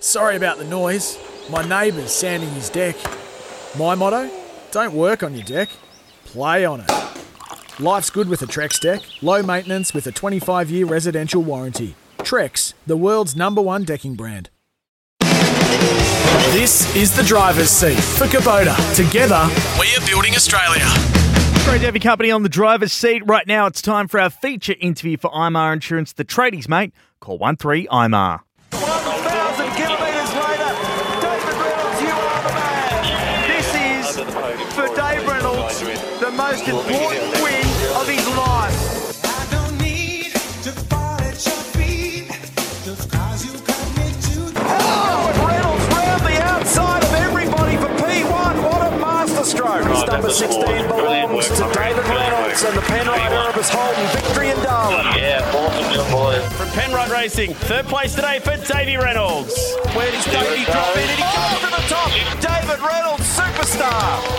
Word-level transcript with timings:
Sorry 0.00 0.36
about 0.36 0.58
the 0.58 0.64
noise. 0.64 1.18
My 1.50 1.66
neighbour's 1.66 2.12
sanding 2.12 2.50
his 2.50 2.70
deck. 2.70 2.96
My 3.78 3.94
motto? 3.94 4.30
Don't 4.70 4.94
work 4.94 5.22
on 5.22 5.34
your 5.34 5.44
deck, 5.44 5.68
play 6.24 6.64
on 6.64 6.80
it. 6.80 6.90
Life's 7.80 8.10
good 8.10 8.28
with 8.28 8.42
a 8.42 8.46
Trex 8.46 8.80
deck. 8.80 9.02
Low 9.22 9.42
maintenance 9.42 9.92
with 9.94 10.06
a 10.06 10.12
25 10.12 10.70
year 10.70 10.86
residential 10.86 11.42
warranty. 11.42 11.94
Trex, 12.18 12.74
the 12.86 12.96
world's 12.96 13.36
number 13.36 13.60
one 13.60 13.84
decking 13.84 14.14
brand. 14.14 14.50
This 16.52 16.94
is 16.94 17.16
the 17.16 17.22
driver's 17.24 17.70
seat 17.70 17.98
for 17.98 18.26
Kubota. 18.26 18.74
Together, 18.94 19.48
we 19.80 19.94
are 19.96 20.06
building 20.06 20.34
Australia. 20.34 20.86
Great 21.64 21.78
to 21.78 21.86
have 21.86 21.94
your 21.94 22.00
company 22.00 22.30
on 22.30 22.42
the 22.42 22.48
driver's 22.48 22.92
seat. 22.92 23.22
Right 23.26 23.46
now, 23.46 23.66
it's 23.66 23.82
time 23.82 24.06
for 24.06 24.20
our 24.20 24.30
feature 24.30 24.76
interview 24.80 25.16
for 25.16 25.30
IMAR 25.32 25.72
Insurance, 25.72 26.12
the 26.12 26.24
tradies, 26.24 26.68
mate. 26.68 26.92
Call 27.20 27.38
13 27.38 27.88
IMAR. 27.90 28.43
Most 36.36 36.66
important 36.66 37.30
win 37.44 37.62
of 37.94 38.08
his 38.08 38.26
life. 38.36 38.74
Oh, 44.66 45.30
and 45.30 45.38
Reynolds 45.46 45.86
round 45.94 46.22
the 46.22 46.42
outside 46.42 47.04
of 47.04 47.14
everybody 47.14 47.76
for 47.76 47.86
P1. 48.02 48.62
What 48.64 48.92
a 48.92 48.96
masterstroke. 48.98 49.84
This 49.84 50.06
number 50.08 50.30
16 50.30 50.88
belongs 50.88 51.48
to 51.50 51.70
David 51.72 52.04
Reynolds 52.08 52.64
and 52.64 52.76
the 52.76 52.82
Penrite 52.82 53.30
Erebus 53.30 53.68
Holden. 53.70 54.06
Victory 54.08 54.50
in 54.50 54.56
Darwin. 54.64 55.06
Yeah, 55.16 55.48
awesome 55.54 55.94
young 55.94 56.10
boys. 56.10 56.42
From 56.54 56.66
Penrite 56.70 57.10
Racing, 57.10 57.54
third 57.54 57.84
place 57.86 58.16
today 58.16 58.40
for 58.40 58.56
Davey 58.56 58.96
Reynolds. 58.96 59.54
Where 59.94 60.10
does 60.10 60.24
Davey 60.24 60.64
drop 60.64 60.96
in? 60.96 61.02
And 61.02 61.10
he 61.10 61.22
goes 61.22 61.60
to 61.60 61.70
the 61.70 61.84
top. 61.86 62.10
David 62.42 62.80
Reynolds, 62.82 63.22
superstar. 63.22 64.33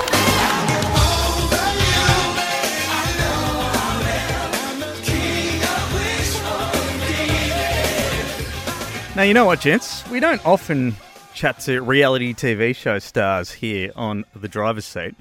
Now, 9.16 9.24
you 9.24 9.34
know 9.34 9.46
what, 9.46 9.62
gents? 9.62 10.06
We 10.10 10.20
don't 10.20 10.46
often 10.46 10.94
chat 11.34 11.62
to 11.62 11.82
reality 11.82 12.34
TV 12.34 12.76
show 12.76 13.00
stars 13.00 13.50
here 13.50 13.94
on 13.96 14.26
the 14.36 14.50
driver's 14.50 14.84
seat. 14.84 15.16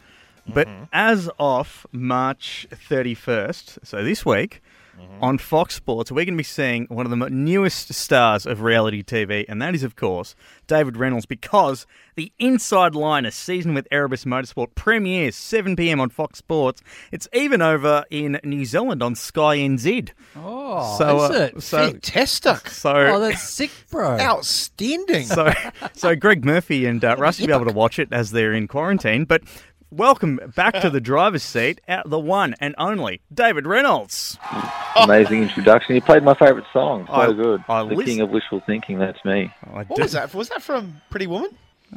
But 0.49 0.67
mm-hmm. 0.67 0.85
as 0.93 1.31
of 1.39 1.87
March 1.93 2.67
31st, 2.73 3.87
so 3.87 4.03
this 4.03 4.27
week, 4.27 4.64
on 5.21 5.39
Fox 5.39 5.75
Sports, 5.75 6.11
we're 6.13 6.25
going 6.25 6.35
to 6.35 6.39
be 6.39 6.43
seeing 6.43 6.85
one 6.87 7.07
of 7.07 7.11
the 7.17 7.31
newest 7.31 7.93
stars 7.95 8.45
of 8.47 8.61
reality 8.63 9.03
TV, 9.03 9.45
and 9.49 9.63
that 9.63 9.75
is, 9.75 9.83
of 9.83 9.97
course, 9.97 10.35
David 10.67 10.97
Reynolds, 10.97 11.25
because 11.27 11.87
the 12.17 12.33
Inside 12.39 12.95
Line, 12.95 13.25
a 13.25 13.31
season 13.31 13.75
with 13.75 13.87
Erebus 13.91 14.25
Motorsport, 14.25 14.75
premieres 14.75 15.35
7 15.37 15.77
p.m. 15.77 16.01
on 16.01 16.11
Fox 16.11 16.39
Sports. 16.39 16.83
It's 17.13 17.29
even 17.33 17.63
over 17.63 18.05
in 18.11 18.39
New 18.45 18.65
Zealand 18.65 19.03
on 19.03 19.15
Sky 19.15 19.59
NZ. 19.59 20.11
Oh, 20.37 20.97
So, 20.99 21.25
is 21.25 21.31
uh, 21.31 21.35
it? 21.57 21.63
so- 21.63 21.91
Fantastic. 21.91 22.69
So, 22.71 22.93
oh, 22.95 23.21
that's 23.21 23.43
sick, 23.43 23.71
bro. 23.91 24.19
Outstanding. 24.21 25.25
so, 25.27 25.53
so 25.95 26.15
Greg 26.17 26.45
Murphy 26.45 26.87
and 26.87 27.05
uh, 27.05 27.17
Russ 27.19 27.41
will 27.41 27.47
be 27.47 27.53
able 27.53 27.65
to 27.67 27.73
watch 27.73 27.99
it 27.99 28.09
as 28.13 28.31
they're 28.33 28.53
in 28.53 28.69
quarantine. 28.69 29.25
But 29.25 29.43
welcome 29.99 30.41
back 30.55 30.75
to 30.81 30.91
the 30.91 31.01
driver's 31.13 31.43
seat, 31.43 31.81
out 31.89 32.09
the 32.11 32.19
one 32.19 32.55
and 32.61 32.75
only 32.79 33.21
David 33.33 33.67
Reynolds. 33.67 34.39
Amazing 34.97 35.43
introduction. 35.43 35.95
You 35.95 36.03
played 36.03 36.23
my 36.23 36.35
favourite 36.35 36.67
song. 36.73 37.07
So 37.07 37.13
I- 37.13 37.33
good. 37.33 37.65
I 37.69 37.83
the 37.83 37.89
listen- 37.95 38.05
King 38.05 38.21
of 38.21 38.31
Wishful 38.31 38.61
Thinking. 38.67 38.99
That's 38.99 39.23
me. 39.25 39.53
I 39.73 39.83
what 39.85 39.97
do- 39.97 40.03
was 40.03 40.13
that? 40.13 40.35
Was 40.35 40.49
that 40.51 40.63
from 40.63 41.01
Pretty 41.11 41.27
Woman? 41.27 41.51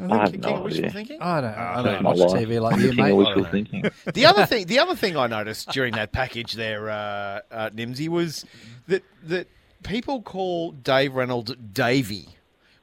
I 0.10 0.18
have 0.18 0.32
King 0.32 0.42
no 0.42 0.56
of 0.58 0.64
Wishful 0.64 0.86
idea. 0.86 0.92
Thinking? 0.92 1.22
I 1.22 1.42
don't, 1.42 1.54
I 1.56 1.82
don't 1.82 2.04
my 2.04 2.10
watch 2.12 2.20
life. 2.34 2.44
TV 2.48 2.62
like 2.62 2.76
The 2.78 2.82
you, 2.84 2.90
King 2.90 3.04
mate. 3.04 3.12
of 3.12 3.18
Wishful 3.18 3.44
Thinking. 3.46 3.86
The 4.14 4.26
other 4.26 4.46
thing, 4.46 4.68
the 4.68 4.80
other 4.80 4.96
thing 4.96 5.18
I 5.18 5.26
noticed 5.28 5.70
during 5.70 5.94
that 5.96 6.12
package 6.12 6.54
there, 6.54 6.90
uh, 6.90 7.40
uh, 7.52 7.70
Nimsy, 7.72 8.08
was 8.08 8.46
that 8.88 9.04
that 9.24 9.48
people 9.84 10.22
call 10.22 10.72
Dave 10.72 11.14
Reynolds 11.16 11.56
Davey. 11.74 12.28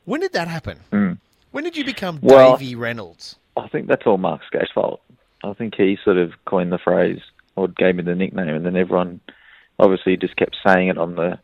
When 0.07 0.21
did 0.21 0.33
that 0.33 0.49
happen? 0.49 0.81
Mm. 0.93 1.19
When 1.53 1.63
did 1.65 1.77
you 1.77 1.85
become 1.85 2.19
Well- 2.21 2.57
Davey 2.57 2.75
Reynolds? 2.75 3.37
I 3.57 3.69
think 3.69 3.87
that's 3.87 4.03
all 4.05 4.19
Mark 4.19 4.41
Skaife's 4.53 4.73
fault. 4.73 5.01
I 5.51 5.53
think 5.55 5.75
he 5.77 5.99
sort 6.05 6.17
of 6.17 6.33
coined 6.47 6.73
the 6.73 6.79
phrase 6.79 7.21
or 7.57 7.69
gave 7.69 7.97
me 7.97 8.03
the 8.03 8.15
nickname, 8.15 8.49
and 8.49 8.65
then 8.67 8.77
everyone 8.77 9.21
obviously 9.79 10.17
just 10.17 10.37
kept 10.37 10.57
saying 10.67 10.89
it 10.89 10.99
on 10.99 11.15
the 11.17 11.39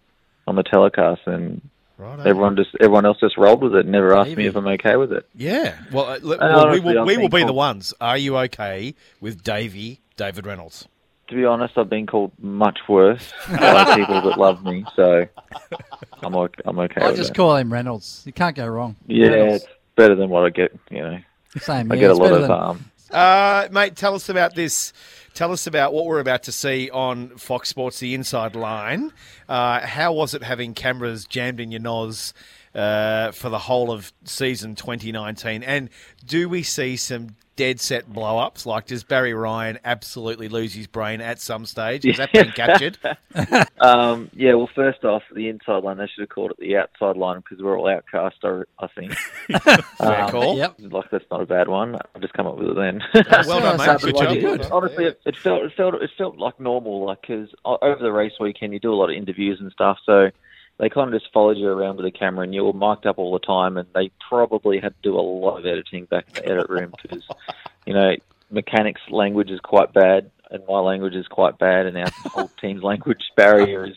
on 0.47 0.57
the 0.57 0.63
telecast, 0.63 1.23
and 1.27 1.61
Right. 1.99 2.19
everyone 2.27 2.57
just 2.57 2.71
everyone 2.81 3.05
else 3.05 3.19
just 3.21 3.37
rolled 3.37 3.63
with 3.63 3.75
it. 3.75 3.81
and 3.81 3.93
Never 3.93 4.17
asked 4.17 4.35
me 4.35 4.47
if 4.47 4.57
I'm 4.57 4.67
okay 4.69 4.97
with 4.97 5.13
it. 5.13 5.27
Yeah. 5.35 5.75
Well, 5.93 6.07
uh, 6.07 6.19
look, 6.23 6.41
And 6.41 6.55
well, 6.55 6.71
we 6.71 6.81
will, 6.81 7.05
we 7.05 7.17
will 7.19 7.29
been 7.29 7.43
be 7.43 7.47
the 7.47 7.53
ones. 7.53 7.93
Are 8.01 8.17
you 8.17 8.39
okay 8.39 8.95
with 9.21 9.43
Davey 9.45 10.01
David 10.17 10.47
Reynolds? 10.47 10.89
To 11.29 11.35
be 11.37 11.45
honest, 11.45 11.77
I've 11.77 11.91
been 11.91 12.07
called 12.07 12.33
much 12.41 12.79
worse 12.89 13.33
by 13.49 13.97
people 13.97 14.21
that 14.23 14.39
love 14.39 14.65
me, 14.65 14.85
so 14.97 15.27
I'm 16.23 16.35
okay, 16.35 16.63
I'm 16.65 16.79
okay 16.79 17.03
I 17.03 17.09
with 17.09 17.17
just 17.19 17.31
it. 17.33 17.37
call 17.37 17.55
him 17.57 17.71
Reynolds. 17.73 18.23
You 18.27 18.33
can't 18.33 18.57
go 18.57 18.67
wrong. 18.67 18.97
yeah, 19.07 19.29
Reynolds. 19.29 19.65
it's 19.65 19.73
better 19.95 20.15
than 20.15 20.31
what 20.31 20.45
I 20.47 20.51
get. 20.51 20.77
You 20.91 21.03
know, 21.03 21.19
Same. 21.59 21.93
I 21.93 21.97
yeah, 21.97 22.01
get 22.01 22.11
a 22.11 22.15
lot 22.15 22.33
of 22.33 22.41
than- 22.43 22.51
um, 22.51 22.85
Uh, 23.11 23.69
mate, 23.73 23.97
tell 23.97 24.15
us 24.15 24.29
about 24.29 24.55
this. 24.55 24.93
Tell 25.35 25.53
us 25.53 25.67
about 25.67 25.93
what 25.93 26.07
we're 26.07 26.21
about 26.21 26.45
to 26.45 26.53
see 26.53 26.91
on 26.91 27.31
Fox 27.31 27.69
Sports, 27.69 27.99
the 27.99 28.15
Inside 28.15 28.55
Line. 28.55 29.13
Uh, 29.49 29.81
how 29.81 30.13
was 30.13 30.35
it 30.35 30.43
having 30.43 30.75
cameras 30.75 31.25
jammed 31.25 31.61
in 31.61 31.71
your 31.71 31.81
nose 31.81 32.35
uh, 32.75 33.33
for 33.33 33.49
the 33.49 33.59
whole 33.59 33.91
of 33.91 34.13
season 34.25 34.75
2019? 34.75 35.63
And 35.63 35.89
do 36.25 36.49
we 36.49 36.63
see 36.63 36.97
some 36.97 37.37
dead 37.61 37.79
set 37.79 38.11
blow 38.11 38.39
ups? 38.39 38.65
Like, 38.65 38.87
does 38.87 39.05
Barry 39.05 39.35
Ryan 39.35 39.79
absolutely 39.85 40.49
lose 40.49 40.73
his 40.73 40.87
brain 40.87 41.21
at 41.21 41.39
some 41.43 41.67
stage? 41.67 42.05
Has 42.05 42.17
that 42.17 42.33
been 42.33 42.53
captured? 42.53 42.97
Um, 43.81 44.31
yeah, 44.35 44.53
well, 44.55 44.69
first 44.75 45.05
off, 45.05 45.23
the 45.35 45.49
inside 45.49 45.83
line, 45.85 45.97
they 45.97 46.07
should 46.07 46.21
have 46.21 46.29
called 46.29 46.51
it 46.51 46.59
the 46.59 46.77
outside 46.77 47.17
line 47.17 47.39
because 47.39 47.63
we're 47.63 47.79
all 47.79 47.89
outcast, 47.89 48.37
I, 48.43 48.63
I 48.79 48.87
think. 48.89 49.15
Fair 49.97 50.23
Um, 50.25 50.31
call. 50.31 50.57
Yep. 50.59 50.77
Like, 50.91 51.11
that's 51.11 51.25
not 51.31 51.41
a 51.41 51.47
bad 51.47 51.69
one. 51.69 51.97
I've 52.15 52.21
just 52.21 52.35
come 52.35 52.47
up 52.47 52.59
with 52.59 52.69
it 52.69 52.75
then. 52.77 53.03
Well 53.47 53.61
done, 53.61 53.79
mate. 53.79 53.85
Sounds 53.87 54.05
Good 54.05 54.15
like 54.17 54.41
job. 54.41 54.61
you. 54.61 54.69
Honestly, 54.71 55.05
it, 55.07 55.21
it 55.25 55.37
felt 55.37 55.63
it 55.63 55.73
felt 55.77 55.95
it 55.95 56.11
felt 56.19 56.37
like 56.37 56.61
normal, 56.61 57.07
like 57.07 57.23
because 57.23 57.49
over 57.65 58.03
the 58.03 58.13
race 58.13 58.35
weekend 58.39 58.75
you 58.75 58.81
do 58.81 58.93
a 58.93 58.97
lot 58.97 59.09
of 59.11 59.17
interviews 59.17 59.59
and 59.61 59.73
stuff, 59.73 59.99
so 60.05 60.31
they 60.81 60.89
kind 60.89 61.13
of 61.13 61.21
just 61.21 61.33
followed 61.33 61.59
you 61.59 61.69
around 61.69 61.99
with 61.99 62.07
a 62.07 62.11
camera 62.11 62.43
and 62.43 62.55
you 62.55 62.65
were 62.65 62.73
mic'd 62.73 63.07
up 63.07 63.19
all 63.19 63.33
the 63.33 63.39
time, 63.39 63.77
and 63.77 63.87
they 63.95 64.11
probably 64.29 64.81
had 64.81 64.95
to 64.95 65.11
do 65.11 65.19
a 65.19 65.21
lot 65.21 65.59
of 65.59 65.67
editing 65.67 66.07
back 66.07 66.27
in 66.29 66.35
the 66.35 66.47
edit 66.47 66.71
room 66.71 66.93
because 67.03 67.23
you 67.87 67.93
know 67.93 68.15
mechanics 68.51 69.03
language 69.11 69.51
is 69.51 69.61
quite 69.61 69.93
bad 69.93 70.31
and 70.51 70.67
my 70.67 70.81
language 70.81 71.15
is 71.15 71.29
quite 71.29 71.59
bad, 71.59 71.87
and 71.87 71.97
our 71.97 72.11
whole 72.27 72.51
team's 72.61 72.83
language 72.83 73.23
barrier 73.37 73.87
is 73.87 73.97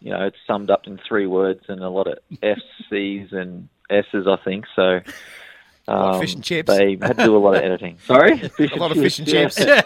you 0.00 0.10
know 0.10 0.24
it's 0.24 0.36
summed 0.46 0.70
up 0.70 0.86
in 0.86 0.98
three 1.06 1.26
words 1.26 1.64
and 1.68 1.80
a 1.82 1.88
lot 1.88 2.06
of 2.06 2.18
F's, 2.42 2.62
C's, 2.90 3.28
and 3.32 3.68
S's, 3.90 4.26
I 4.26 4.36
think. 4.44 4.64
So. 4.74 5.00
Um, 5.86 6.18
fish 6.18 6.34
and 6.34 6.42
chips? 6.42 6.66
They 6.66 6.96
had 6.98 7.18
to 7.18 7.24
do 7.24 7.36
a 7.36 7.38
lot 7.38 7.56
of 7.56 7.62
editing. 7.62 7.98
Sorry, 8.06 8.38
fish 8.38 8.72
A 8.74 8.76
lot 8.76 8.90
of 8.90 8.96
fish 8.96 9.18
and 9.18 9.28
chips. 9.28 9.60
yeah. 9.60 9.82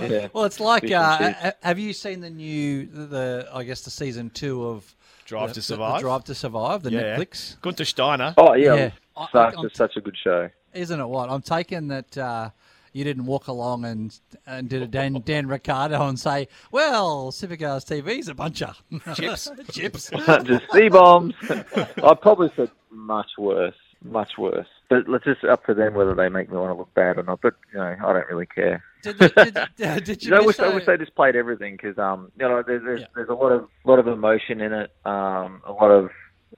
Yeah. 0.00 0.26
Well, 0.32 0.42
it's 0.42 0.58
like, 0.58 0.90
uh, 0.90 1.52
have 1.62 1.78
you 1.78 1.92
seen 1.92 2.20
the 2.20 2.30
new, 2.30 2.84
the, 2.86 3.06
the 3.06 3.48
I 3.54 3.62
guess 3.62 3.82
the 3.82 3.92
season 3.92 4.30
two 4.30 4.66
of 4.66 4.92
Drive 5.28 5.48
the- 5.50 5.54
to 5.54 5.62
Survive? 5.62 5.94
The 6.00 6.00
Drive 6.08 6.24
to 6.24 6.34
Survive, 6.34 6.82
the 6.82 6.90
Yeah. 6.92 7.00
Netflix. 7.16 7.60
Gunter 7.60 7.84
Steiner. 7.84 8.34
Oh 8.36 8.54
yeah, 8.54 8.74
Yeah. 8.74 8.90
I- 9.16 9.26
such, 9.32 9.54
I- 9.56 9.68
such 9.74 9.96
a 9.96 10.00
good 10.00 10.16
show. 10.16 10.48
Isn't 10.74 10.98
it 11.00 11.06
what? 11.06 11.30
I'm 11.30 11.42
taking 11.42 11.88
that 11.88 12.16
uh, 12.18 12.50
you 12.92 13.04
didn't 13.04 13.26
walk 13.26 13.48
along 13.48 13.84
and 13.84 14.18
and 14.46 14.68
did 14.68 14.82
a 14.82 14.86
Dan, 14.86 15.22
Dan 15.24 15.46
Ricciardo 15.48 16.06
and 16.08 16.18
say, 16.18 16.48
well, 16.72 17.30
Supercars 17.30 17.84
TV's 17.86 18.28
a 18.28 18.34
bunch 18.34 18.62
of 18.62 18.82
Chips. 19.14 19.50
chips. 19.72 20.10
Just 20.44 20.64
C 20.72 20.88
bombs. 20.88 21.34
I 21.50 22.14
probably 22.20 22.50
said 22.56 22.70
much 22.90 23.30
worse, 23.38 23.74
much 24.04 24.38
worse. 24.38 24.66
But 24.88 25.04
it's 25.08 25.24
just 25.24 25.44
up 25.44 25.64
to 25.66 25.74
them 25.74 25.94
whether 25.94 26.14
they 26.14 26.28
make 26.28 26.50
me 26.50 26.56
want 26.56 26.70
to 26.70 26.78
look 26.78 26.92
bad 26.94 27.18
or 27.18 27.22
not. 27.22 27.40
But 27.42 27.54
you 27.72 27.78
know, 27.78 27.94
I 28.02 28.12
don't 28.12 28.28
really 28.28 28.46
care. 28.46 28.82
Did, 29.02 29.20
you- 29.20 29.28
did, 29.44 29.56
uh, 29.58 29.66
did 30.00 30.08
you 30.22 30.28
You 30.28 30.30
know, 30.30 30.42
I 30.42 30.46
wish, 30.46 30.58
I 30.60 30.66
a- 30.66 30.74
wish 30.74 30.86
they 30.86 30.96
just 30.96 31.14
played 31.14 31.36
everything 31.36 31.76
because 31.76 31.98
um, 31.98 32.30
you 32.38 32.48
know, 32.48 32.62
there's 32.66 32.82
there's, 32.82 33.00
Yeah. 33.00 33.06
there's 33.14 33.28
a 33.28 33.34
lot 33.34 33.52
of 33.52 33.68
lot 33.84 33.98
of 33.98 34.06
emotion 34.08 34.60
in 34.60 34.72
it. 34.72 34.90
Um, 35.04 35.62
a 35.66 35.72
lot 35.72 35.90
of 35.90 36.10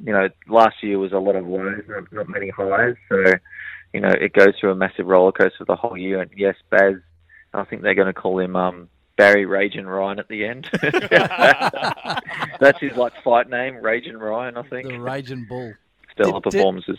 you 0.04 0.12
know, 0.12 0.28
last 0.48 0.76
year 0.82 0.98
was 0.98 1.12
a 1.12 1.18
lot 1.18 1.34
of 1.36 1.46
lows, 1.46 1.82
not, 1.88 2.12
not 2.12 2.28
many 2.28 2.48
highs. 2.48 2.94
So, 3.08 3.16
you 3.92 4.00
know, 4.00 4.08
it 4.10 4.32
goes 4.32 4.54
through 4.58 4.70
a 4.70 4.76
massive 4.76 5.06
roller 5.06 5.32
coaster 5.32 5.64
the 5.64 5.74
whole 5.74 5.96
year. 5.98 6.20
And 6.20 6.30
yes, 6.36 6.54
Baz, 6.70 6.94
I 7.52 7.64
think 7.64 7.82
they're 7.82 7.96
going 7.96 8.06
to 8.06 8.12
call 8.12 8.38
him 8.38 8.54
um, 8.54 8.88
Barry 9.16 9.44
Raging 9.46 9.86
Ryan 9.86 10.20
at 10.20 10.28
the 10.28 10.44
end. 10.46 10.70
That's 12.60 12.78
his 12.80 12.96
like 12.96 13.12
fight 13.22 13.50
name, 13.50 13.76
Raging 13.82 14.16
Ryan. 14.16 14.56
I 14.56 14.62
think 14.62 14.88
The 14.88 14.98
Raging 15.00 15.46
Bull. 15.48 15.74
stellar 16.12 16.32
Did- 16.34 16.42
did- 16.44 16.52
performances. 16.52 16.98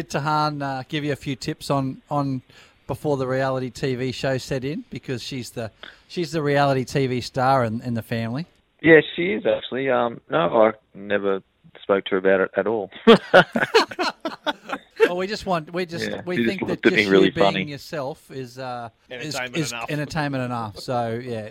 Tahan 0.00 0.62
uh, 0.62 0.82
give 0.88 1.04
you 1.04 1.12
a 1.12 1.16
few 1.16 1.36
tips 1.36 1.70
on, 1.70 2.00
on 2.10 2.42
before 2.86 3.16
the 3.16 3.26
reality 3.26 3.70
TV 3.70 4.12
show 4.14 4.38
set 4.38 4.64
in? 4.64 4.84
Because 4.90 5.22
she's 5.22 5.50
the 5.50 5.70
she's 6.08 6.32
the 6.32 6.42
reality 6.42 6.84
TV 6.84 7.22
star 7.22 7.64
in, 7.64 7.80
in 7.82 7.94
the 7.94 8.02
family. 8.02 8.46
Yeah, 8.80 9.00
she 9.14 9.32
is 9.34 9.44
actually. 9.46 9.90
Um, 9.90 10.20
no, 10.30 10.38
I 10.38 10.72
never 10.94 11.42
spoke 11.82 12.04
to 12.06 12.10
her 12.12 12.16
about 12.18 12.40
it 12.40 12.50
at 12.56 12.66
all. 12.66 12.90
Well, 15.12 15.18
we 15.18 15.26
just 15.26 15.44
want 15.44 15.70
we 15.74 15.84
just 15.84 16.08
Yeah, 16.08 16.22
we 16.24 16.36
she 16.36 16.44
just 16.44 16.48
think 16.48 16.60
that 16.62 16.68
looked 16.68 16.86
at 16.86 16.92
just 16.94 17.04
me 17.04 17.10
really 17.10 17.26
you 17.26 17.32
being 17.32 17.44
funny. 17.44 17.64
yourself 17.64 18.30
is 18.30 18.58
uh 18.58 18.88
is, 19.10 19.34
Entertainment 19.34 19.56
is 19.58 19.72
enough. 19.72 19.90
entertainment 19.90 20.44
enough. 20.44 20.78
So 20.78 21.20
yeah. 21.22 21.50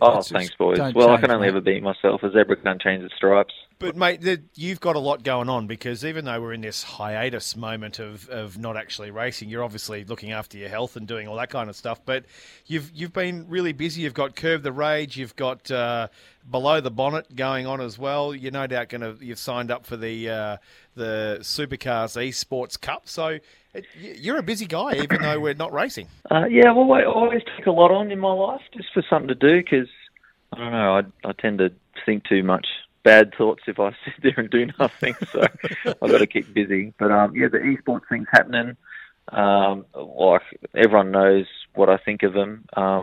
oh, 0.00 0.22
thanks, 0.22 0.54
boys. 0.56 0.78
don't 0.78 0.94
Well, 0.94 1.10
I 1.10 1.20
can 1.20 1.30
only 1.30 1.46
mate. 1.48 1.50
ever 1.50 1.60
be 1.60 1.78
myself. 1.80 2.22
A 2.22 2.30
zebra 2.32 2.56
can't 2.56 2.80
change 2.80 3.04
its 3.04 3.14
stripes. 3.14 3.52
But 3.82 3.96
mate, 3.96 4.20
the, 4.20 4.40
you've 4.54 4.78
got 4.78 4.94
a 4.94 5.00
lot 5.00 5.24
going 5.24 5.48
on 5.48 5.66
because 5.66 6.04
even 6.04 6.24
though 6.24 6.40
we're 6.40 6.52
in 6.52 6.60
this 6.60 6.84
hiatus 6.84 7.56
moment 7.56 7.98
of, 7.98 8.28
of 8.28 8.56
not 8.56 8.76
actually 8.76 9.10
racing, 9.10 9.48
you're 9.48 9.64
obviously 9.64 10.04
looking 10.04 10.30
after 10.30 10.56
your 10.56 10.68
health 10.68 10.94
and 10.94 11.04
doing 11.04 11.26
all 11.26 11.34
that 11.34 11.50
kind 11.50 11.68
of 11.68 11.74
stuff. 11.74 12.00
But 12.04 12.24
you've 12.66 12.92
you've 12.94 13.12
been 13.12 13.48
really 13.48 13.72
busy. 13.72 14.02
You've 14.02 14.14
got 14.14 14.36
Curb 14.36 14.62
the 14.62 14.70
Rage. 14.70 15.16
You've 15.16 15.34
got 15.34 15.68
uh, 15.68 16.06
Below 16.48 16.80
the 16.80 16.92
Bonnet 16.92 17.34
going 17.34 17.66
on 17.66 17.80
as 17.80 17.98
well. 17.98 18.32
You're 18.32 18.52
no 18.52 18.68
doubt 18.68 18.88
going 18.88 19.00
to 19.00 19.16
you've 19.24 19.40
signed 19.40 19.72
up 19.72 19.84
for 19.84 19.96
the 19.96 20.30
uh, 20.30 20.56
the 20.94 21.38
Supercars 21.40 22.16
Esports 22.16 22.80
Cup. 22.80 23.08
So 23.08 23.40
it, 23.74 23.86
you're 23.96 24.38
a 24.38 24.44
busy 24.44 24.66
guy, 24.66 24.94
even 24.94 25.22
though 25.22 25.40
we're 25.40 25.54
not 25.54 25.72
racing. 25.72 26.06
Uh, 26.30 26.44
yeah, 26.48 26.70
well, 26.70 26.92
I 26.92 27.02
always 27.02 27.42
take 27.56 27.66
a 27.66 27.72
lot 27.72 27.90
on 27.90 28.12
in 28.12 28.20
my 28.20 28.32
life 28.32 28.62
just 28.76 28.92
for 28.94 29.02
something 29.10 29.26
to 29.26 29.34
do 29.34 29.60
because 29.60 29.88
I 30.52 30.58
don't 30.58 30.70
know. 30.70 30.98
I, 30.98 31.28
I 31.28 31.32
tend 31.32 31.58
to 31.58 31.72
think 32.06 32.22
too 32.28 32.44
much 32.44 32.66
bad 33.02 33.34
thoughts 33.36 33.62
if 33.66 33.78
I 33.80 33.90
sit 34.04 34.14
there 34.22 34.34
and 34.36 34.50
do 34.50 34.68
nothing. 34.78 35.14
So 35.32 35.42
I've 35.84 36.10
got 36.10 36.18
to 36.18 36.26
keep 36.26 36.52
busy. 36.52 36.92
But 36.98 37.10
um, 37.10 37.34
yeah, 37.34 37.48
the 37.48 37.58
esports 37.58 38.08
thing's 38.08 38.28
happening. 38.30 38.76
Um, 39.28 39.86
like 39.94 40.42
everyone 40.74 41.12
knows 41.12 41.46
what 41.74 41.88
I 41.88 41.96
think 41.96 42.22
of 42.22 42.32
them. 42.32 42.64
Um, 42.74 43.02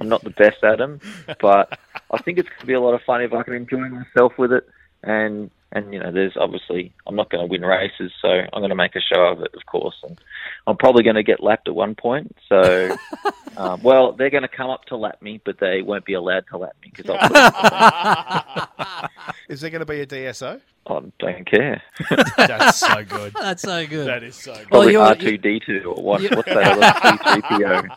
I'm 0.00 0.08
not 0.08 0.24
the 0.24 0.30
best 0.30 0.64
at 0.64 0.78
them, 0.78 1.00
but 1.40 1.78
I 2.10 2.18
think 2.18 2.38
it's 2.38 2.48
going 2.48 2.60
to 2.60 2.66
be 2.66 2.72
a 2.72 2.80
lot 2.80 2.94
of 2.94 3.02
fun 3.02 3.22
if 3.22 3.32
I 3.32 3.42
can 3.42 3.54
enjoy 3.54 3.88
myself 3.88 4.36
with 4.38 4.52
it. 4.52 4.66
And 5.02 5.50
and 5.72 5.92
you 5.92 6.00
know, 6.00 6.10
there's 6.10 6.36
obviously 6.36 6.92
I'm 7.06 7.14
not 7.16 7.30
going 7.30 7.44
to 7.46 7.50
win 7.50 7.62
races, 7.62 8.10
so 8.22 8.28
I'm 8.28 8.60
going 8.60 8.70
to 8.70 8.74
make 8.74 8.96
a 8.96 9.00
show 9.00 9.20
of 9.22 9.40
it, 9.42 9.50
of 9.54 9.66
course. 9.66 9.96
And 10.02 10.18
I'm 10.66 10.76
probably 10.76 11.02
going 11.02 11.16
to 11.16 11.22
get 11.22 11.42
lapped 11.42 11.68
at 11.68 11.74
one 11.74 11.94
point. 11.94 12.36
So, 12.48 12.96
um, 13.56 13.82
well, 13.82 14.12
they're 14.12 14.30
going 14.30 14.42
to 14.42 14.48
come 14.48 14.70
up 14.70 14.84
to 14.86 14.96
lap 14.96 15.20
me, 15.20 15.40
but 15.44 15.58
they 15.58 15.82
won't 15.82 16.04
be 16.04 16.14
allowed 16.14 16.44
to 16.50 16.58
lap 16.58 16.76
me 16.82 16.92
because 16.94 17.10
I'll. 17.18 18.68
Is 19.48 19.60
there 19.60 19.70
going 19.70 19.80
to 19.80 19.86
be 19.86 20.00
a 20.00 20.06
DSO? 20.06 20.60
I 20.90 21.00
don't 21.18 21.46
care. 21.46 21.82
That's 22.38 22.78
so 22.78 23.04
good. 23.04 23.34
That's 23.40 23.62
so 23.62 23.86
good. 23.86 24.06
That 24.08 24.22
is 24.22 24.36
so 24.36 24.54
good. 24.54 24.70
Well, 24.70 24.80
Probably 24.82 24.92
you're- 24.92 25.04
R 25.06 25.14
two 25.16 25.36
D 25.36 25.60
two 25.64 25.82
or 25.94 26.02
what? 26.02 26.22
What's 26.22 26.48
that 26.48 27.42
C3PO? 27.42 27.88